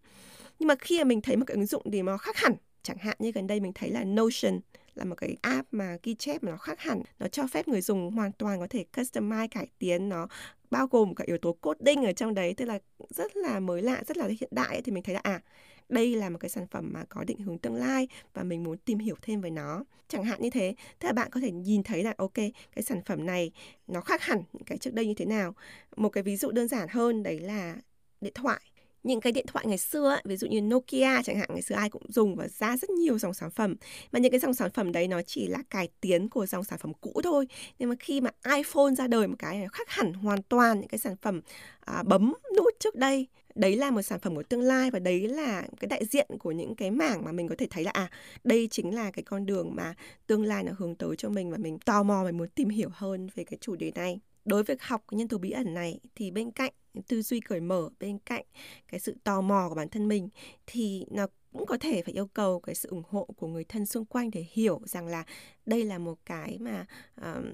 nhưng 0.59 0.67
mà 0.67 0.75
khi 0.75 0.99
mà 0.99 1.05
mình 1.05 1.21
thấy 1.21 1.37
một 1.37 1.45
cái 1.47 1.55
ứng 1.55 1.67
dụng 1.67 1.83
thì 1.93 2.03
nó 2.03 2.17
khác 2.17 2.37
hẳn, 2.37 2.55
chẳng 2.83 2.97
hạn 2.97 3.17
như 3.19 3.33
gần 3.33 3.47
đây 3.47 3.61
mình 3.61 3.73
thấy 3.75 3.91
là 3.91 4.05
Notion 4.05 4.61
là 4.95 5.05
một 5.05 5.15
cái 5.15 5.37
app 5.43 5.69
mà 5.75 5.97
ghi 6.03 6.15
chép 6.15 6.43
mà 6.43 6.51
nó 6.51 6.57
khác 6.57 6.81
hẳn, 6.81 7.03
nó 7.19 7.29
cho 7.29 7.47
phép 7.47 7.69
người 7.69 7.81
dùng 7.81 8.11
hoàn 8.11 8.33
toàn 8.33 8.61
có 8.61 8.67
thể 8.71 8.85
customize, 8.93 9.49
cải 9.51 9.67
tiến, 9.79 10.09
nó 10.09 10.29
bao 10.71 10.87
gồm 10.87 11.15
cả 11.15 11.25
yếu 11.27 11.39
tố 11.39 11.53
coding 11.53 12.05
ở 12.05 12.13
trong 12.13 12.35
đấy, 12.35 12.55
tức 12.57 12.65
là 12.65 12.79
rất 13.11 13.37
là 13.37 13.61
mới 13.61 13.83
lạ, 13.83 14.03
rất 14.07 14.17
là 14.17 14.29
hiện 14.41 14.51
đại 14.53 14.83
thì 14.83 14.93
mình 14.93 15.03
thấy 15.03 15.15
là 15.15 15.21
à 15.23 15.41
đây 15.89 16.17
là 16.17 16.29
một 16.31 16.39
cái 16.41 16.49
sản 16.49 16.67
phẩm 16.67 16.91
mà 16.93 17.05
có 17.09 17.25
định 17.25 17.39
hướng 17.39 17.59
tương 17.59 17.75
lai 17.75 18.09
và 18.35 18.43
mình 18.43 18.65
muốn 18.65 18.79
tìm 18.79 18.99
hiểu 18.99 19.17
thêm 19.23 19.41
về 19.41 19.51
nó. 19.51 19.85
Chẳng 20.09 20.25
hạn 20.25 20.43
như 20.43 20.51
thế, 20.51 20.75
tức 20.99 21.07
là 21.07 21.13
bạn 21.13 21.29
có 21.31 21.41
thể 21.41 21.51
nhìn 21.51 21.83
thấy 21.83 22.03
là, 22.03 22.15
ok, 22.19 22.35
cái 22.73 22.83
sản 22.83 23.01
phẩm 23.07 23.27
này 23.27 23.51
nó 23.87 24.01
khác 24.01 24.23
hẳn 24.23 24.43
những 24.53 24.65
cái 24.65 24.79
trước 24.79 24.95
đây 24.95 25.07
như 25.07 25.15
thế 25.15 25.25
nào. 25.25 25.55
Một 25.97 26.09
cái 26.09 26.23
ví 26.23 26.37
dụ 26.37 26.51
đơn 26.51 26.69
giản 26.69 26.89
hơn 26.91 27.23
đấy 27.23 27.41
là 27.41 27.77
điện 28.21 28.33
thoại 28.35 28.61
những 29.05 29.21
cái 29.21 29.33
điện 29.33 29.47
thoại 29.49 29.65
ngày 29.69 29.79
xưa 29.79 30.09
ấy, 30.09 30.23
ví 30.25 30.37
dụ 30.37 30.47
như 30.47 30.61
Nokia 30.61 31.23
chẳng 31.23 31.39
hạn 31.39 31.49
ngày 31.53 31.63
xưa 31.63 31.75
ai 31.75 31.91
cũng 31.91 32.03
dùng 32.09 32.37
và 32.37 32.49
ra 32.49 32.77
rất 32.77 32.91
nhiều 32.91 33.19
dòng 33.19 33.35
sản 33.35 33.51
phẩm. 33.51 33.75
Mà 34.13 34.19
những 34.19 34.31
cái 34.31 34.41
dòng 34.41 34.55
sản 34.55 34.71
phẩm 34.71 34.93
đấy 34.93 35.09
nó 35.09 35.23
chỉ 35.23 35.47
là 35.47 35.59
cải 35.71 35.89
tiến 36.01 36.29
của 36.29 36.47
dòng 36.47 36.65
sản 36.65 36.79
phẩm 36.79 36.93
cũ 37.01 37.21
thôi. 37.25 37.47
Nhưng 37.79 37.89
mà 37.89 37.95
khi 37.99 38.21
mà 38.21 38.31
iPhone 38.57 38.95
ra 38.95 39.07
đời 39.07 39.27
một 39.27 39.37
cái 39.39 39.67
khác 39.73 39.91
hẳn 39.91 40.13
hoàn 40.13 40.43
toàn 40.43 40.81
những 40.81 40.89
cái 40.89 40.99
sản 40.99 41.17
phẩm 41.23 41.41
à, 41.81 42.03
bấm 42.03 42.35
nút 42.57 42.75
trước 42.81 42.95
đây. 42.95 43.27
Đấy 43.55 43.77
là 43.77 43.91
một 43.91 44.03
sản 44.03 44.21
phẩm 44.21 44.37
của 44.37 44.43
tương 44.43 44.61
lai 44.61 44.91
và 44.91 44.99
đấy 44.99 45.29
là 45.29 45.63
cái 45.81 45.89
đại 45.89 46.05
diện 46.05 46.27
của 46.39 46.53
những 46.53 46.75
cái 46.75 46.91
mảng 46.91 47.25
mà 47.25 47.33
mình 47.33 47.49
có 47.49 47.55
thể 47.59 47.67
thấy 47.71 47.85
là 47.85 47.91
à 47.91 48.11
đây 48.45 48.69
chính 48.71 48.95
là 48.95 49.11
cái 49.11 49.23
con 49.23 49.47
đường 49.47 49.75
mà 49.75 49.95
tương 50.27 50.45
lai 50.45 50.65
nó 50.65 50.73
hướng 50.79 50.95
tới 50.95 51.17
cho 51.17 51.29
mình 51.29 51.51
và 51.51 51.57
mình 51.57 51.79
tò 51.79 52.03
mò 52.03 52.25
mình 52.25 52.39
muốn 52.39 52.49
tìm 52.49 52.69
hiểu 52.69 52.89
hơn 52.93 53.29
về 53.35 53.45
cái 53.45 53.59
chủ 53.61 53.77
đề 53.77 53.93
này. 53.95 54.21
Đối 54.45 54.63
với 54.63 54.77
học 54.81 55.05
nhân 55.11 55.29
tố 55.29 55.39
bí 55.39 55.51
ẩn 55.51 55.75
này 55.75 56.01
thì 56.15 56.31
bên 56.31 56.51
cạnh 56.51 56.73
tư 57.03 57.23
duy 57.23 57.41
cởi 57.41 57.61
mở 57.61 57.89
bên 58.01 58.19
cạnh 58.19 58.45
cái 58.89 59.01
sự 59.01 59.17
tò 59.25 59.41
mò 59.41 59.69
của 59.69 59.75
bản 59.75 59.89
thân 59.89 60.09
mình 60.09 60.29
thì 60.67 61.07
nó 61.11 61.27
cũng 61.53 61.67
có 61.67 61.79
thể 61.79 62.03
phải 62.03 62.15
yêu 62.15 62.27
cầu 62.27 62.61
cái 62.61 62.75
sự 62.75 62.89
ủng 62.89 63.03
hộ 63.09 63.29
của 63.37 63.47
người 63.47 63.65
thân 63.65 63.87
xung 63.87 64.05
quanh 64.05 64.31
để 64.31 64.47
hiểu 64.53 64.81
rằng 64.85 65.07
là 65.07 65.25
đây 65.67 65.85
là 65.85 65.99
một 65.99 66.19
cái 66.25 66.59
mà 66.61 66.87
um, 67.23 67.45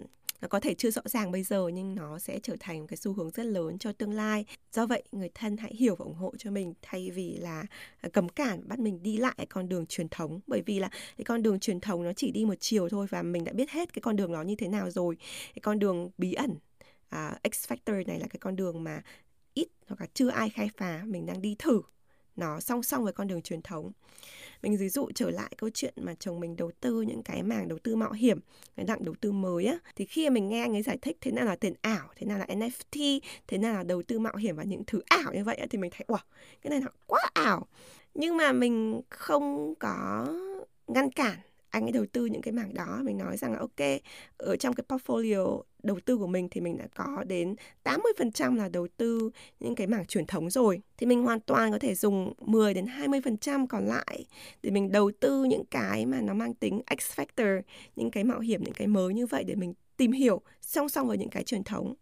nó 0.40 0.48
có 0.48 0.60
thể 0.60 0.74
chưa 0.74 0.90
rõ 0.90 1.02
ràng 1.04 1.32
bây 1.32 1.42
giờ 1.42 1.68
nhưng 1.68 1.94
nó 1.94 2.18
sẽ 2.18 2.38
trở 2.42 2.56
thành 2.60 2.80
một 2.80 2.86
cái 2.88 2.96
xu 2.96 3.12
hướng 3.12 3.30
rất 3.30 3.46
lớn 3.46 3.78
cho 3.78 3.92
tương 3.92 4.12
lai. 4.12 4.44
Do 4.72 4.86
vậy 4.86 5.02
người 5.12 5.30
thân 5.34 5.56
hãy 5.56 5.74
hiểu 5.74 5.94
và 5.94 6.04
ủng 6.04 6.14
hộ 6.14 6.34
cho 6.38 6.50
mình 6.50 6.74
thay 6.82 7.10
vì 7.10 7.36
là 7.36 7.64
à, 8.00 8.08
cấm 8.08 8.28
cản 8.28 8.68
bắt 8.68 8.78
mình 8.78 9.02
đi 9.02 9.16
lại 9.16 9.46
con 9.48 9.68
đường 9.68 9.86
truyền 9.86 10.08
thống. 10.08 10.40
Bởi 10.46 10.62
vì 10.66 10.78
là 10.78 10.88
cái 10.88 11.24
con 11.24 11.42
đường 11.42 11.60
truyền 11.60 11.80
thống 11.80 12.04
nó 12.04 12.12
chỉ 12.12 12.30
đi 12.30 12.44
một 12.44 12.54
chiều 12.60 12.88
thôi 12.88 13.06
và 13.10 13.22
mình 13.22 13.44
đã 13.44 13.52
biết 13.52 13.70
hết 13.70 13.92
cái 13.92 14.00
con 14.02 14.16
đường 14.16 14.32
nó 14.32 14.42
như 14.42 14.54
thế 14.54 14.68
nào 14.68 14.90
rồi. 14.90 15.16
Cái 15.54 15.60
con 15.62 15.78
đường 15.78 16.10
bí 16.18 16.32
ẩn 16.32 16.50
uh, 17.14 17.52
X 17.54 17.72
Factor 17.72 18.06
này 18.06 18.20
là 18.20 18.26
cái 18.30 18.38
con 18.40 18.56
đường 18.56 18.84
mà 18.84 19.02
ít 19.54 19.68
hoặc 19.86 20.00
là 20.00 20.06
chưa 20.14 20.28
ai 20.28 20.50
khai 20.50 20.70
phá 20.76 21.02
mình 21.06 21.26
đang 21.26 21.42
đi 21.42 21.56
thử 21.58 21.82
nó 22.40 22.60
song 22.60 22.82
song 22.82 23.04
với 23.04 23.12
con 23.12 23.28
đường 23.28 23.42
truyền 23.42 23.62
thống. 23.62 23.92
Mình 24.62 24.76
ví 24.76 24.88
dụ 24.88 25.10
trở 25.14 25.30
lại 25.30 25.52
câu 25.58 25.70
chuyện 25.74 25.94
mà 25.96 26.14
chồng 26.14 26.40
mình 26.40 26.56
đầu 26.56 26.70
tư 26.80 27.02
những 27.02 27.22
cái 27.22 27.42
mảng 27.42 27.68
đầu 27.68 27.78
tư 27.78 27.96
mạo 27.96 28.12
hiểm 28.12 28.40
cái 28.76 28.86
dạng 28.86 29.04
đầu 29.04 29.14
tư 29.20 29.32
mới 29.32 29.66
á 29.66 29.78
thì 29.96 30.04
khi 30.04 30.30
mình 30.30 30.48
nghe 30.48 30.60
anh 30.60 30.76
ấy 30.76 30.82
giải 30.82 30.98
thích 31.02 31.16
thế 31.20 31.30
nào 31.30 31.44
là 31.44 31.56
tiền 31.56 31.74
ảo 31.82 32.08
thế 32.16 32.26
nào 32.26 32.38
là 32.38 32.46
NFT 32.46 33.20
thế 33.46 33.58
nào 33.58 33.74
là 33.74 33.82
đầu 33.82 34.02
tư 34.02 34.18
mạo 34.18 34.36
hiểm 34.36 34.56
và 34.56 34.62
những 34.62 34.82
thứ 34.86 35.00
ảo 35.08 35.34
như 35.34 35.44
vậy 35.44 35.56
á, 35.56 35.66
thì 35.70 35.78
mình 35.78 35.90
thấy 35.90 36.04
wow 36.08 36.24
cái 36.62 36.70
này 36.70 36.80
nó 36.80 36.88
quá 37.06 37.20
ảo. 37.32 37.66
Nhưng 38.14 38.36
mà 38.36 38.52
mình 38.52 39.00
không 39.08 39.74
có 39.74 40.26
ngăn 40.86 41.10
cản 41.10 41.38
anh 41.70 41.82
ấy 41.82 41.92
đầu 41.92 42.06
tư 42.12 42.26
những 42.26 42.42
cái 42.42 42.52
mảng 42.52 42.74
đó 42.74 43.00
mình 43.04 43.18
nói 43.18 43.36
rằng 43.36 43.52
là 43.52 43.58
ok 43.58 44.00
ở 44.36 44.56
trong 44.56 44.74
cái 44.74 44.84
portfolio 44.88 45.62
đầu 45.82 46.00
tư 46.04 46.16
của 46.18 46.26
mình 46.26 46.48
thì 46.50 46.60
mình 46.60 46.78
đã 46.78 46.86
có 46.94 47.24
đến 47.24 47.54
80% 47.84 48.56
là 48.56 48.68
đầu 48.68 48.88
tư 48.96 49.30
những 49.60 49.74
cái 49.74 49.86
mảng 49.86 50.06
truyền 50.06 50.26
thống 50.26 50.50
rồi 50.50 50.80
thì 50.96 51.06
mình 51.06 51.22
hoàn 51.22 51.40
toàn 51.40 51.72
có 51.72 51.78
thể 51.78 51.94
dùng 51.94 52.32
10 52.38 52.74
đến 52.74 52.86
20% 52.86 53.66
còn 53.66 53.86
lại 53.86 54.24
để 54.62 54.70
mình 54.70 54.92
đầu 54.92 55.10
tư 55.20 55.44
những 55.44 55.64
cái 55.64 56.06
mà 56.06 56.20
nó 56.20 56.34
mang 56.34 56.54
tính 56.54 56.82
X 57.00 57.18
factor, 57.18 57.62
những 57.96 58.10
cái 58.10 58.24
mạo 58.24 58.40
hiểm, 58.40 58.64
những 58.64 58.74
cái 58.74 58.86
mới 58.86 59.14
như 59.14 59.26
vậy 59.26 59.44
để 59.44 59.54
mình 59.54 59.74
tìm 59.96 60.12
hiểu 60.12 60.40
song 60.60 60.88
song 60.88 61.08
với 61.08 61.18
những 61.18 61.30
cái 61.30 61.44
truyền 61.44 61.64
thống. 61.64 61.94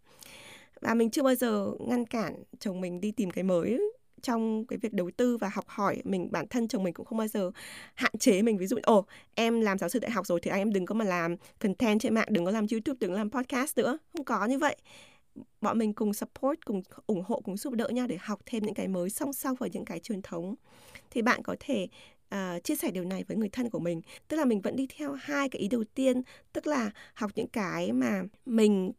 Và 0.81 0.93
mình 0.93 1.09
chưa 1.09 1.23
bao 1.23 1.35
giờ 1.35 1.71
ngăn 1.79 2.05
cản 2.05 2.43
chồng 2.59 2.81
mình 2.81 3.01
đi 3.01 3.11
tìm 3.11 3.31
cái 3.31 3.43
mới 3.43 3.79
trong 4.19 4.65
cái 4.65 4.79
việc 4.79 4.93
đầu 4.93 5.11
tư 5.17 5.37
và 5.37 5.49
học 5.53 5.65
hỏi 5.67 6.01
mình 6.03 6.31
bản 6.31 6.47
thân 6.47 6.67
chồng 6.67 6.83
mình 6.83 6.93
cũng 6.93 7.05
không 7.05 7.17
bao 7.17 7.27
giờ 7.27 7.51
hạn 7.95 8.11
chế 8.19 8.41
mình. 8.41 8.57
Ví 8.57 8.67
dụ 8.67 8.77
ồ 8.83 9.05
em 9.35 9.61
làm 9.61 9.77
giáo 9.77 9.89
sư 9.89 9.99
đại 9.99 10.11
học 10.11 10.25
rồi 10.25 10.39
thì 10.43 10.51
anh 10.51 10.61
em 10.61 10.73
đừng 10.73 10.85
có 10.85 10.95
mà 10.95 11.05
làm 11.05 11.35
content 11.59 11.99
trên 11.99 12.13
mạng 12.13 12.27
đừng 12.29 12.45
có 12.45 12.51
làm 12.51 12.65
youtube 12.71 12.97
đừng 12.99 13.11
có 13.11 13.17
làm 13.17 13.31
podcast 13.31 13.77
nữa. 13.77 13.97
Không 14.13 14.25
có 14.25 14.45
như 14.45 14.59
vậy. 14.59 14.75
Bọn 15.61 15.77
mình 15.79 15.93
cùng 15.93 16.13
support 16.13 16.59
cùng 16.65 16.81
ủng 17.07 17.23
hộ 17.25 17.41
cùng 17.41 17.57
giúp 17.57 17.73
đỡ 17.73 17.87
nhau 17.89 18.07
để 18.07 18.17
học 18.21 18.39
thêm 18.45 18.63
những 18.63 18.75
cái 18.75 18.87
mới 18.87 19.09
song 19.09 19.33
song 19.33 19.55
với 19.55 19.69
những 19.73 19.85
cái 19.85 19.99
truyền 19.99 20.21
thống. 20.21 20.55
Thì 21.11 21.21
bạn 21.21 21.43
có 21.43 21.55
thể 21.59 21.87
uh, 22.35 22.63
chia 22.63 22.75
sẻ 22.75 22.91
điều 22.91 23.03
này 23.03 23.23
với 23.27 23.37
người 23.37 23.49
thân 23.49 23.69
của 23.69 23.79
mình. 23.79 24.01
Tức 24.27 24.37
là 24.37 24.45
mình 24.45 24.61
vẫn 24.61 24.75
đi 24.75 24.87
theo 24.97 25.13
hai 25.13 25.49
cái 25.49 25.61
ý 25.61 25.67
đầu 25.67 25.83
tiên 25.93 26.21
tức 26.53 26.67
là 26.67 26.91
học 27.13 27.31
những 27.35 27.47
cái 27.47 27.91
mà 27.91 28.23
mình 28.45 28.91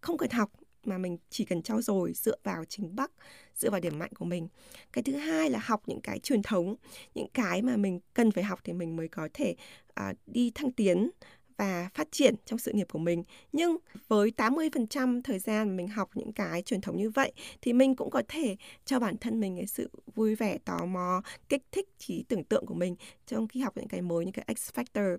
không 0.00 0.18
cần 0.18 0.30
học 0.30 0.50
mà 0.86 0.98
mình 0.98 1.18
chỉ 1.30 1.44
cần 1.44 1.62
trau 1.62 1.82
dồi 1.82 2.12
dựa 2.12 2.36
vào 2.44 2.64
chính 2.64 2.96
bắc 2.96 3.10
dựa 3.56 3.70
vào 3.70 3.80
điểm 3.80 3.98
mạnh 3.98 4.12
của 4.18 4.24
mình 4.24 4.48
cái 4.92 5.02
thứ 5.02 5.12
hai 5.12 5.50
là 5.50 5.58
học 5.62 5.82
những 5.86 6.00
cái 6.00 6.18
truyền 6.18 6.42
thống 6.42 6.76
những 7.14 7.28
cái 7.34 7.62
mà 7.62 7.76
mình 7.76 8.00
cần 8.14 8.30
phải 8.30 8.44
học 8.44 8.60
thì 8.64 8.72
mình 8.72 8.96
mới 8.96 9.08
có 9.08 9.28
thể 9.34 9.54
uh, 10.00 10.16
đi 10.26 10.50
thăng 10.54 10.72
tiến 10.72 11.10
và 11.56 11.88
phát 11.94 12.08
triển 12.10 12.34
trong 12.44 12.58
sự 12.58 12.72
nghiệp 12.72 12.86
của 12.92 12.98
mình. 12.98 13.24
Nhưng 13.52 13.76
với 14.08 14.32
80% 14.36 15.22
thời 15.22 15.38
gian 15.38 15.76
mình 15.76 15.88
học 15.88 16.10
những 16.14 16.32
cái 16.32 16.62
truyền 16.62 16.80
thống 16.80 16.96
như 16.96 17.10
vậy 17.10 17.32
thì 17.62 17.72
mình 17.72 17.96
cũng 17.96 18.10
có 18.10 18.22
thể 18.28 18.56
cho 18.84 19.00
bản 19.00 19.16
thân 19.16 19.40
mình 19.40 19.56
cái 19.56 19.66
sự 19.66 19.90
vui 20.14 20.34
vẻ, 20.34 20.58
tò 20.64 20.86
mò, 20.86 21.22
kích 21.48 21.62
thích 21.72 21.88
trí 21.98 22.24
tưởng 22.28 22.44
tượng 22.44 22.66
của 22.66 22.74
mình 22.74 22.96
trong 23.26 23.48
khi 23.48 23.60
học 23.60 23.76
những 23.76 23.88
cái 23.88 24.02
mới, 24.02 24.24
những 24.24 24.34
cái 24.34 24.54
X 24.56 24.70
Factor. 24.74 25.18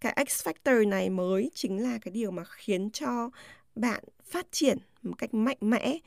Cái 0.00 0.26
X 0.28 0.48
Factor 0.48 0.88
này 0.88 1.10
mới 1.10 1.50
chính 1.54 1.82
là 1.82 1.98
cái 1.98 2.12
điều 2.12 2.30
mà 2.30 2.44
khiến 2.44 2.90
cho 2.90 3.30
bạn 3.74 4.04
phát 4.24 4.46
triển 4.50 4.78
một 5.02 5.14
cách 5.18 5.34
mạnh 5.34 5.56
mẽ 5.60 5.98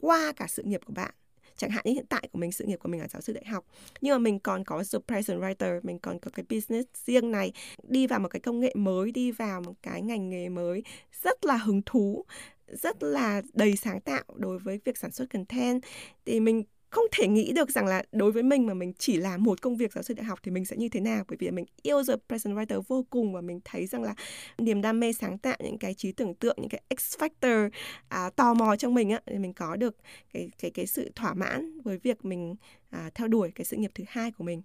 qua 0.00 0.32
cả 0.36 0.46
sự 0.48 0.62
nghiệp 0.62 0.80
của 0.86 0.92
bạn. 0.92 1.14
Chẳng 1.56 1.70
hạn 1.70 1.82
như 1.84 1.92
hiện 1.92 2.06
tại 2.08 2.28
của 2.32 2.38
mình, 2.38 2.52
sự 2.52 2.64
nghiệp 2.64 2.76
của 2.76 2.88
mình 2.88 3.00
là 3.00 3.08
giáo 3.08 3.20
sư 3.20 3.32
đại 3.32 3.44
học. 3.44 3.66
Nhưng 4.00 4.14
mà 4.14 4.18
mình 4.18 4.38
còn 4.38 4.64
có 4.64 4.84
the 4.92 4.98
present 5.06 5.40
writer, 5.40 5.80
mình 5.82 5.98
còn 5.98 6.18
có 6.18 6.30
cái 6.34 6.44
business 6.50 6.88
riêng 6.94 7.30
này, 7.30 7.52
đi 7.82 8.06
vào 8.06 8.18
một 8.18 8.28
cái 8.28 8.40
công 8.40 8.60
nghệ 8.60 8.72
mới, 8.76 9.12
đi 9.12 9.30
vào 9.30 9.60
một 9.60 9.74
cái 9.82 10.02
ngành 10.02 10.30
nghề 10.30 10.48
mới, 10.48 10.82
rất 11.22 11.44
là 11.44 11.56
hứng 11.56 11.82
thú, 11.86 12.24
rất 12.68 13.02
là 13.02 13.42
đầy 13.52 13.76
sáng 13.76 14.00
tạo 14.00 14.24
đối 14.34 14.58
với 14.58 14.80
việc 14.84 14.98
sản 14.98 15.10
xuất 15.10 15.30
content. 15.30 15.82
Thì 16.24 16.40
mình 16.40 16.64
không 16.96 17.06
thể 17.12 17.28
nghĩ 17.28 17.52
được 17.52 17.70
rằng 17.70 17.86
là 17.86 18.02
đối 18.12 18.32
với 18.32 18.42
mình 18.42 18.66
mà 18.66 18.74
mình 18.74 18.92
chỉ 18.98 19.16
làm 19.16 19.42
một 19.42 19.62
công 19.62 19.76
việc 19.76 19.92
giáo 19.92 20.02
sư 20.02 20.14
đại 20.14 20.24
học 20.24 20.38
thì 20.42 20.50
mình 20.50 20.64
sẽ 20.64 20.76
như 20.76 20.88
thế 20.88 21.00
nào. 21.00 21.24
Bởi 21.28 21.36
vì 21.40 21.50
mình 21.50 21.64
yêu 21.82 22.02
the 22.04 22.14
present 22.28 22.56
writer 22.56 22.82
vô 22.88 23.06
cùng 23.10 23.32
và 23.32 23.40
mình 23.40 23.60
thấy 23.64 23.86
rằng 23.86 24.02
là 24.02 24.14
niềm 24.58 24.82
đam 24.82 25.00
mê 25.00 25.12
sáng 25.12 25.38
tạo 25.38 25.56
những 25.60 25.78
cái 25.78 25.94
trí 25.94 26.12
tưởng 26.12 26.34
tượng 26.34 26.56
những 26.60 26.68
cái 26.68 26.82
X 26.98 27.16
factor 27.18 27.70
à, 28.08 28.30
tò 28.30 28.54
mò 28.54 28.76
trong 28.76 28.94
mình 28.94 29.10
á 29.10 29.20
thì 29.26 29.38
mình 29.38 29.52
có 29.52 29.76
được 29.76 29.96
cái 30.32 30.50
cái 30.58 30.70
cái 30.70 30.86
sự 30.86 31.10
thỏa 31.14 31.34
mãn 31.34 31.80
với 31.80 31.98
việc 31.98 32.24
mình 32.24 32.56
à, 32.90 33.10
theo 33.14 33.28
đuổi 33.28 33.50
cái 33.54 33.64
sự 33.64 33.76
nghiệp 33.76 33.90
thứ 33.94 34.04
hai 34.08 34.30
của 34.30 34.44
mình. 34.44 34.62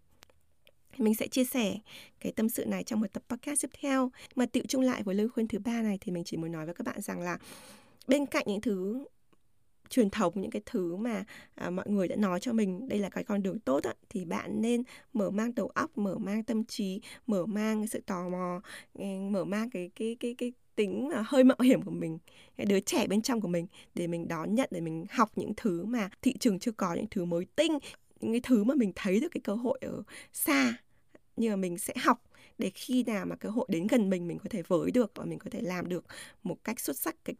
Mình 0.98 1.16
sẽ 1.16 1.28
chia 1.28 1.44
sẻ 1.44 1.78
cái 2.20 2.32
tâm 2.32 2.50
sự 2.50 2.66
này 2.66 2.84
trong 2.84 3.00
một 3.00 3.08
tập 3.14 3.24
podcast 3.30 3.62
tiếp 3.62 3.70
theo. 3.82 4.12
Mà 4.36 4.46
tiệu 4.46 4.64
chung 4.68 4.82
lại 4.82 5.04
với 5.04 5.16
lời 5.16 5.30
khuyên 5.30 5.48
thứ 5.48 5.60
ba 5.60 5.82
này 5.82 5.98
thì 6.02 6.12
mình 6.12 6.24
chỉ 6.24 6.38
muốn 6.38 6.52
nói 6.52 6.66
với 6.66 6.74
các 6.74 6.88
bạn 6.88 7.02
rằng 7.02 7.20
là 7.20 7.38
bên 8.08 8.26
cạnh 8.26 8.44
những 8.48 8.62
thứ 8.62 9.06
truyền 9.92 10.10
thống 10.10 10.34
những 10.36 10.52
cái 10.52 10.62
thứ 10.66 10.96
mà 10.96 11.24
à, 11.56 11.70
mọi 11.70 11.86
người 11.90 12.08
đã 12.08 12.16
nói 12.16 12.40
cho 12.40 12.54
mình 12.54 12.88
đây 12.88 13.00
là 13.00 13.10
cái 13.10 13.24
con 13.24 13.44
đường 13.44 13.60
tốt 13.60 13.84
á, 13.84 13.94
thì 14.10 14.26
bạn 14.26 14.62
nên 14.62 14.84
mở 15.14 15.30
mang 15.30 15.56
đầu 15.56 15.68
óc 15.68 15.98
mở 15.98 16.18
mang 16.18 16.44
tâm 16.44 16.66
trí 16.66 17.02
mở 17.28 17.46
mang 17.46 17.82
cái 17.82 17.88
sự 17.88 18.02
tò 18.06 18.30
mò 18.30 18.62
ừ, 18.94 19.06
mở 19.32 19.46
mang 19.46 19.70
cái 19.70 19.92
cái 19.96 20.18
cái 20.20 20.36
cái 20.38 20.54
tính 20.76 21.10
à, 21.14 21.24
hơi 21.28 21.44
mạo 21.44 21.58
hiểm 21.64 21.82
của 21.82 21.92
mình 21.92 22.20
cái 22.58 22.66
đứa 22.66 22.80
trẻ 22.80 23.08
bên 23.08 23.22
trong 23.22 23.42
của 23.42 23.48
mình 23.48 23.68
để 23.96 24.08
mình 24.08 24.28
đón 24.28 24.56
nhận 24.56 24.70
để 24.72 24.82
mình 24.82 25.06
học 25.12 25.32
những 25.36 25.54
thứ 25.58 25.86
mà 25.86 26.10
thị 26.22 26.36
trường 26.40 26.60
chưa 26.60 26.72
có 26.72 26.94
những 26.94 27.08
thứ 27.12 27.26
mới 27.26 27.46
tinh 27.56 27.78
những 28.20 28.32
cái 28.34 28.42
thứ 28.44 28.64
mà 28.64 28.76
mình 28.76 28.92
thấy 28.96 29.20
được 29.20 29.28
cái 29.32 29.42
cơ 29.44 29.56
hội 29.56 29.80
ở 29.82 30.04
xa 30.34 30.74
nhưng 31.38 31.52
mà 31.52 31.56
mình 31.56 31.78
sẽ 31.78 31.94
học 32.04 32.24
để 32.58 32.72
khi 32.76 33.04
nào 33.04 33.26
mà 33.26 33.36
cơ 33.36 33.50
hội 33.50 33.66
đến 33.70 33.88
gần 33.88 34.10
mình 34.10 34.28
mình 34.28 34.38
có 34.40 34.46
thể 34.50 34.62
với 34.68 34.92
được 34.92 35.12
và 35.16 35.26
mình 35.26 35.40
có 35.40 35.50
thể 35.52 35.62
làm 35.62 35.90
được 35.90 36.06
một 36.44 36.58
cách 36.64 36.80
xuất 36.80 36.98
sắc 36.98 37.16
cái 37.26 37.36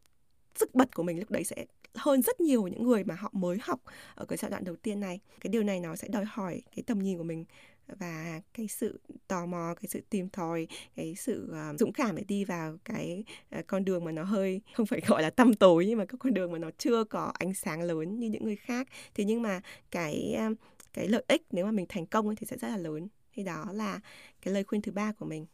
sức 0.56 0.76
bật 0.76 0.96
của 0.96 1.04
mình 1.04 1.20
lúc 1.20 1.32
đấy 1.32 1.44
sẽ 1.44 1.66
hơn 1.96 2.22
rất 2.22 2.40
nhiều 2.40 2.68
những 2.68 2.84
người 2.84 3.04
mà 3.04 3.16
họ 3.16 3.30
mới 3.34 3.58
học 3.62 3.80
ở 4.16 4.26
cái 4.26 4.38
giai 4.38 4.52
đoạn 4.52 4.64
đầu 4.64 4.76
tiên 4.76 5.00
này. 5.00 5.20
Cái 5.42 5.50
điều 5.50 5.64
này 5.64 5.80
nó 5.80 5.96
sẽ 5.96 6.08
đòi 6.08 6.26
hỏi 6.26 6.62
cái 6.76 6.84
tầm 6.88 7.00
nhìn 7.00 7.18
của 7.18 7.24
mình 7.24 7.46
và 8.00 8.42
cái 8.54 8.68
sự 8.68 9.00
tò 9.28 9.46
mò 9.46 9.74
cái 9.76 9.88
sự 9.90 10.02
tìm 10.10 10.30
tòi 10.30 10.68
cái 10.96 11.16
sự 11.16 11.54
uh, 11.72 11.80
dũng 11.80 11.94
cảm 11.94 12.16
để 12.16 12.24
đi 12.28 12.46
vào 12.46 12.78
cái 12.86 13.24
uh, 13.60 13.68
con 13.68 13.86
đường 13.86 14.06
mà 14.06 14.12
nó 14.12 14.24
hơi 14.24 14.62
không 14.76 14.86
phải 14.86 15.02
gọi 15.08 15.22
là 15.22 15.30
tăm 15.30 15.54
tối 15.54 15.86
nhưng 15.86 15.98
mà 15.98 16.06
cái 16.06 16.18
con 16.20 16.34
đường 16.34 16.52
mà 16.52 16.60
nó 16.60 16.70
chưa 16.78 17.04
có 17.04 17.32
ánh 17.40 17.54
sáng 17.54 17.82
lớn 17.82 18.20
như 18.20 18.30
những 18.30 18.44
người 18.44 18.56
khác. 18.56 18.88
Thế 19.16 19.24
nhưng 19.24 19.42
mà 19.42 19.62
cái 19.92 20.38
uh, 20.52 20.58
cái 20.94 21.08
lợi 21.08 21.24
ích 21.28 21.42
nếu 21.52 21.66
mà 21.66 21.72
mình 21.72 21.86
thành 21.90 22.06
công 22.06 22.36
thì 22.36 22.48
sẽ 22.48 22.58
rất 22.58 22.68
là 22.68 22.78
lớn. 22.78 23.08
Thì 23.34 23.44
đó 23.44 23.66
là 23.74 24.00
cái 24.42 24.54
lời 24.54 24.64
khuyên 24.64 24.82
thứ 24.82 24.92
ba 24.92 25.12
của 25.12 25.26
mình. 25.26 25.46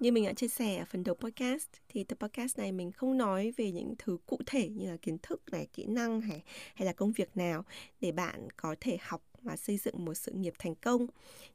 Như 0.00 0.12
mình 0.12 0.24
đã 0.24 0.32
chia 0.32 0.48
sẻ 0.48 0.76
ở 0.76 0.84
phần 0.84 1.04
đầu 1.04 1.14
podcast 1.14 1.68
thì 1.88 2.04
tập 2.04 2.18
podcast 2.20 2.58
này 2.58 2.72
mình 2.72 2.92
không 2.92 3.18
nói 3.18 3.52
về 3.56 3.72
những 3.72 3.94
thứ 3.98 4.18
cụ 4.26 4.38
thể 4.46 4.68
như 4.68 4.90
là 4.90 4.96
kiến 4.96 5.18
thức 5.22 5.42
này, 5.52 5.66
kỹ 5.72 5.86
năng 5.86 6.20
hay 6.20 6.42
hay 6.74 6.86
là 6.86 6.92
công 6.92 7.12
việc 7.12 7.36
nào 7.36 7.64
để 8.00 8.12
bạn 8.12 8.48
có 8.56 8.74
thể 8.80 8.98
học 9.00 9.22
và 9.42 9.56
xây 9.56 9.76
dựng 9.76 10.04
một 10.04 10.14
sự 10.14 10.32
nghiệp 10.32 10.54
thành 10.58 10.74
công. 10.74 11.06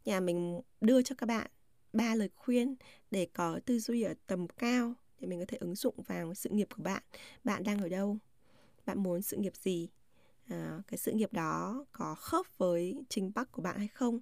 Nhà 0.05 0.19
mình 0.19 0.61
đưa 0.81 1.01
cho 1.01 1.15
các 1.17 1.25
bạn 1.25 1.47
ba 1.93 2.15
lời 2.15 2.29
khuyên 2.35 2.75
để 3.11 3.27
có 3.33 3.59
tư 3.65 3.79
duy 3.79 4.01
ở 4.01 4.13
tầm 4.27 4.47
cao 4.47 4.93
để 5.19 5.27
mình 5.27 5.39
có 5.39 5.45
thể 5.47 5.57
ứng 5.57 5.75
dụng 5.75 5.95
vào 6.07 6.33
sự 6.33 6.49
nghiệp 6.49 6.67
của 6.75 6.83
bạn. 6.83 7.03
Bạn 7.43 7.63
đang 7.63 7.81
ở 7.81 7.89
đâu? 7.89 8.17
Bạn 8.85 9.03
muốn 9.03 9.21
sự 9.21 9.37
nghiệp 9.37 9.55
gì? 9.55 9.89
À, 10.47 10.81
cái 10.87 10.97
sự 10.97 11.11
nghiệp 11.11 11.33
đó 11.33 11.85
có 11.91 12.15
khớp 12.15 12.45
với 12.57 12.95
trình 13.09 13.31
bắc 13.35 13.51
của 13.51 13.61
bạn 13.61 13.77
hay 13.77 13.87
không 13.87 14.19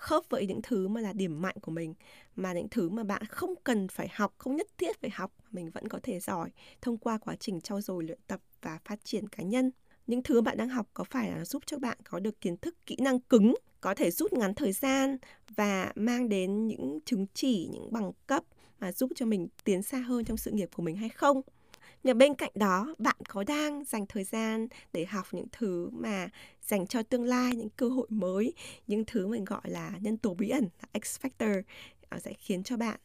khớp 0.00 0.24
với 0.28 0.46
những 0.46 0.60
thứ 0.62 0.88
mà 0.88 1.00
là 1.00 1.12
điểm 1.12 1.42
mạnh 1.42 1.56
của 1.62 1.70
mình 1.70 1.94
mà 2.42 2.52
những 2.52 2.68
thứ 2.68 2.88
mà 2.88 3.04
bạn 3.04 3.24
không 3.24 3.54
cần 3.64 3.88
phải 3.88 4.08
học, 4.12 4.34
không 4.38 4.56
nhất 4.56 4.66
thiết 4.78 5.00
phải 5.00 5.10
học 5.10 5.32
mình 5.50 5.70
vẫn 5.70 5.88
có 5.88 6.00
thể 6.02 6.20
giỏi 6.20 6.50
thông 6.82 6.98
qua 6.98 7.18
quá 7.18 7.36
trình 7.40 7.60
trau 7.60 7.80
dồi, 7.80 8.04
luyện 8.04 8.18
tập 8.26 8.40
và 8.62 8.78
phát 8.84 9.04
triển 9.04 9.28
cá 9.28 9.42
nhân. 9.42 9.70
Những 10.06 10.22
thứ 10.22 10.40
bạn 10.40 10.56
đang 10.56 10.68
học 10.68 10.86
có 10.94 11.04
phải 11.04 11.30
là 11.30 11.44
giúp 11.44 11.62
cho 11.66 11.78
bạn 11.78 11.98
có 12.04 12.18
được 12.20 12.40
kiến 12.40 12.56
thức, 12.56 12.74
kỹ 12.86 12.96
năng 13.00 13.20
cứng, 13.20 13.54
có 13.80 13.94
thể 13.94 14.10
rút 14.10 14.32
ngắn 14.32 14.54
thời 14.54 14.72
gian 14.72 15.18
và 15.56 15.92
mang 15.94 16.28
đến 16.28 16.66
những 16.66 16.98
chứng 17.04 17.26
chỉ, 17.34 17.68
những 17.72 17.92
bằng 17.92 18.12
cấp 18.26 18.44
mà 18.78 18.92
giúp 18.92 19.10
cho 19.14 19.26
mình 19.26 19.48
tiến 19.64 19.82
xa 19.82 19.98
hơn 19.98 20.24
trong 20.24 20.36
sự 20.36 20.50
nghiệp 20.50 20.68
của 20.74 20.82
mình 20.82 20.96
hay 20.96 21.08
không? 21.08 21.42
Nhưng 22.02 22.18
bên 22.18 22.34
cạnh 22.34 22.52
đó, 22.54 22.94
bạn 22.98 23.16
có 23.28 23.44
đang 23.44 23.84
dành 23.84 24.06
thời 24.06 24.24
gian 24.24 24.68
để 24.92 25.04
học 25.04 25.26
những 25.32 25.46
thứ 25.52 25.88
mà 25.92 26.28
dành 26.62 26.86
cho 26.86 27.02
tương 27.02 27.24
lai, 27.24 27.56
những 27.56 27.70
cơ 27.70 27.88
hội 27.88 28.06
mới, 28.10 28.52
những 28.86 29.04
thứ 29.06 29.26
mình 29.26 29.44
gọi 29.44 29.62
là 29.64 29.92
nhân 30.00 30.16
tố 30.16 30.34
bí 30.34 30.48
ẩn 30.48 30.68
X 31.02 31.20
factor 31.20 31.62
sẽ 32.18 32.32
khiến 32.32 32.62
cho 32.62 32.76
bạn 32.76 33.00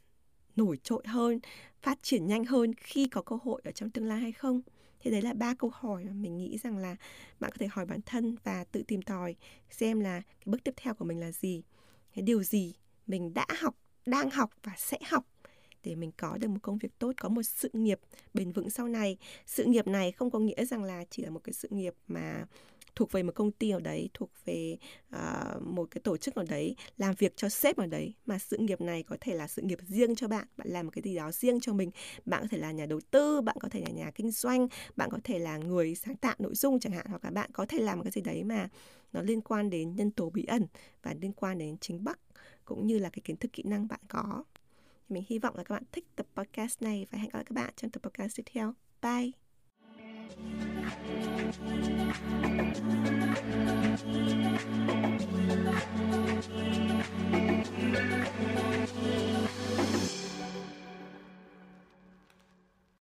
nổi 0.55 0.79
trội 0.83 1.03
hơn, 1.05 1.39
phát 1.81 1.99
triển 2.01 2.27
nhanh 2.27 2.45
hơn 2.45 2.73
khi 2.73 3.07
có 3.07 3.21
cơ 3.21 3.37
hội 3.43 3.61
ở 3.65 3.71
trong 3.71 3.89
tương 3.89 4.05
lai 4.05 4.19
hay 4.19 4.31
không? 4.31 4.61
Thì 4.99 5.11
đấy 5.11 5.21
là 5.21 5.33
ba 5.33 5.53
câu 5.53 5.71
hỏi 5.73 6.03
mà 6.03 6.11
mình 6.13 6.37
nghĩ 6.37 6.57
rằng 6.63 6.77
là 6.77 6.95
bạn 7.39 7.51
có 7.51 7.57
thể 7.59 7.67
hỏi 7.67 7.85
bản 7.85 7.99
thân 8.05 8.35
và 8.43 8.63
tự 8.63 8.83
tìm 8.83 9.01
tòi 9.01 9.35
xem 9.69 9.99
là 9.99 10.21
cái 10.21 10.45
bước 10.45 10.63
tiếp 10.63 10.73
theo 10.77 10.93
của 10.93 11.05
mình 11.05 11.19
là 11.19 11.31
gì. 11.31 11.63
Cái 12.15 12.23
điều 12.23 12.43
gì 12.43 12.73
mình 13.07 13.33
đã 13.33 13.45
học, 13.59 13.75
đang 14.05 14.29
học 14.29 14.49
và 14.63 14.71
sẽ 14.77 14.97
học 15.05 15.25
để 15.83 15.95
mình 15.95 16.11
có 16.17 16.37
được 16.37 16.47
một 16.47 16.59
công 16.61 16.77
việc 16.77 16.99
tốt, 16.99 17.11
có 17.17 17.29
một 17.29 17.43
sự 17.43 17.69
nghiệp 17.73 17.99
bền 18.33 18.51
vững 18.51 18.69
sau 18.69 18.87
này? 18.87 19.17
Sự 19.45 19.65
nghiệp 19.65 19.87
này 19.87 20.11
không 20.11 20.31
có 20.31 20.39
nghĩa 20.39 20.65
rằng 20.65 20.83
là 20.83 21.05
chỉ 21.09 21.23
là 21.23 21.29
một 21.29 21.43
cái 21.43 21.53
sự 21.53 21.67
nghiệp 21.71 21.93
mà 22.07 22.45
thuộc 22.95 23.11
về 23.11 23.23
một 23.23 23.31
công 23.35 23.51
ty 23.51 23.71
nào 23.71 23.79
đấy 23.79 24.09
thuộc 24.13 24.29
về 24.45 24.77
uh, 25.15 25.61
một 25.61 25.87
cái 25.91 26.01
tổ 26.03 26.17
chức 26.17 26.35
nào 26.37 26.45
đấy 26.49 26.75
làm 26.97 27.15
việc 27.17 27.33
cho 27.35 27.49
sếp 27.49 27.77
nào 27.77 27.87
đấy 27.87 28.13
mà 28.25 28.39
sự 28.39 28.57
nghiệp 28.57 28.81
này 28.81 29.03
có 29.03 29.17
thể 29.21 29.35
là 29.35 29.47
sự 29.47 29.61
nghiệp 29.61 29.79
riêng 29.87 30.15
cho 30.15 30.27
bạn 30.27 30.47
bạn 30.57 30.67
làm 30.67 30.85
một 30.85 30.91
cái 30.95 31.01
gì 31.01 31.15
đó 31.15 31.31
riêng 31.31 31.59
cho 31.59 31.73
mình 31.73 31.91
bạn 32.25 32.41
có 32.41 32.47
thể 32.51 32.57
là 32.57 32.71
nhà 32.71 32.85
đầu 32.85 32.99
tư 33.11 33.41
bạn 33.41 33.57
có 33.59 33.69
thể 33.69 33.81
là 33.81 33.89
nhà 33.89 34.11
kinh 34.15 34.31
doanh 34.31 34.67
bạn 34.95 35.09
có 35.11 35.17
thể 35.23 35.39
là 35.39 35.57
người 35.57 35.95
sáng 35.95 36.15
tạo 36.15 36.35
nội 36.39 36.55
dung 36.55 36.79
chẳng 36.79 36.93
hạn 36.93 37.05
hoặc 37.09 37.23
là 37.25 37.31
bạn 37.31 37.49
có 37.53 37.65
thể 37.65 37.79
làm 37.79 37.97
một 37.97 38.03
cái 38.03 38.11
gì 38.11 38.21
đấy 38.21 38.43
mà 38.43 38.69
nó 39.13 39.21
liên 39.21 39.41
quan 39.41 39.69
đến 39.69 39.95
nhân 39.95 40.11
tố 40.11 40.29
bí 40.29 40.45
ẩn 40.45 40.67
và 41.03 41.13
liên 41.21 41.33
quan 41.33 41.57
đến 41.57 41.77
chính 41.77 42.03
bắc 42.03 42.19
cũng 42.65 42.87
như 42.87 42.99
là 42.99 43.09
cái 43.09 43.21
kiến 43.23 43.37
thức 43.37 43.53
kỹ 43.53 43.63
năng 43.65 43.87
bạn 43.87 43.99
có 44.07 44.43
mình 45.09 45.23
hy 45.27 45.39
vọng 45.39 45.55
là 45.57 45.63
các 45.63 45.75
bạn 45.75 45.83
thích 45.91 46.05
tập 46.15 46.25
podcast 46.35 46.81
này 46.81 47.05
và 47.11 47.17
hẹn 47.17 47.29
gặp 47.29 47.37
lại 47.37 47.45
các 47.45 47.53
bạn 47.53 47.73
trong 47.75 47.91
tập 47.91 48.03
podcast 48.03 48.37
tiếp 48.37 48.43
theo. 48.45 48.73
Bye! 49.01 49.44
Thank 54.05 55.09
you. 55.09 55.14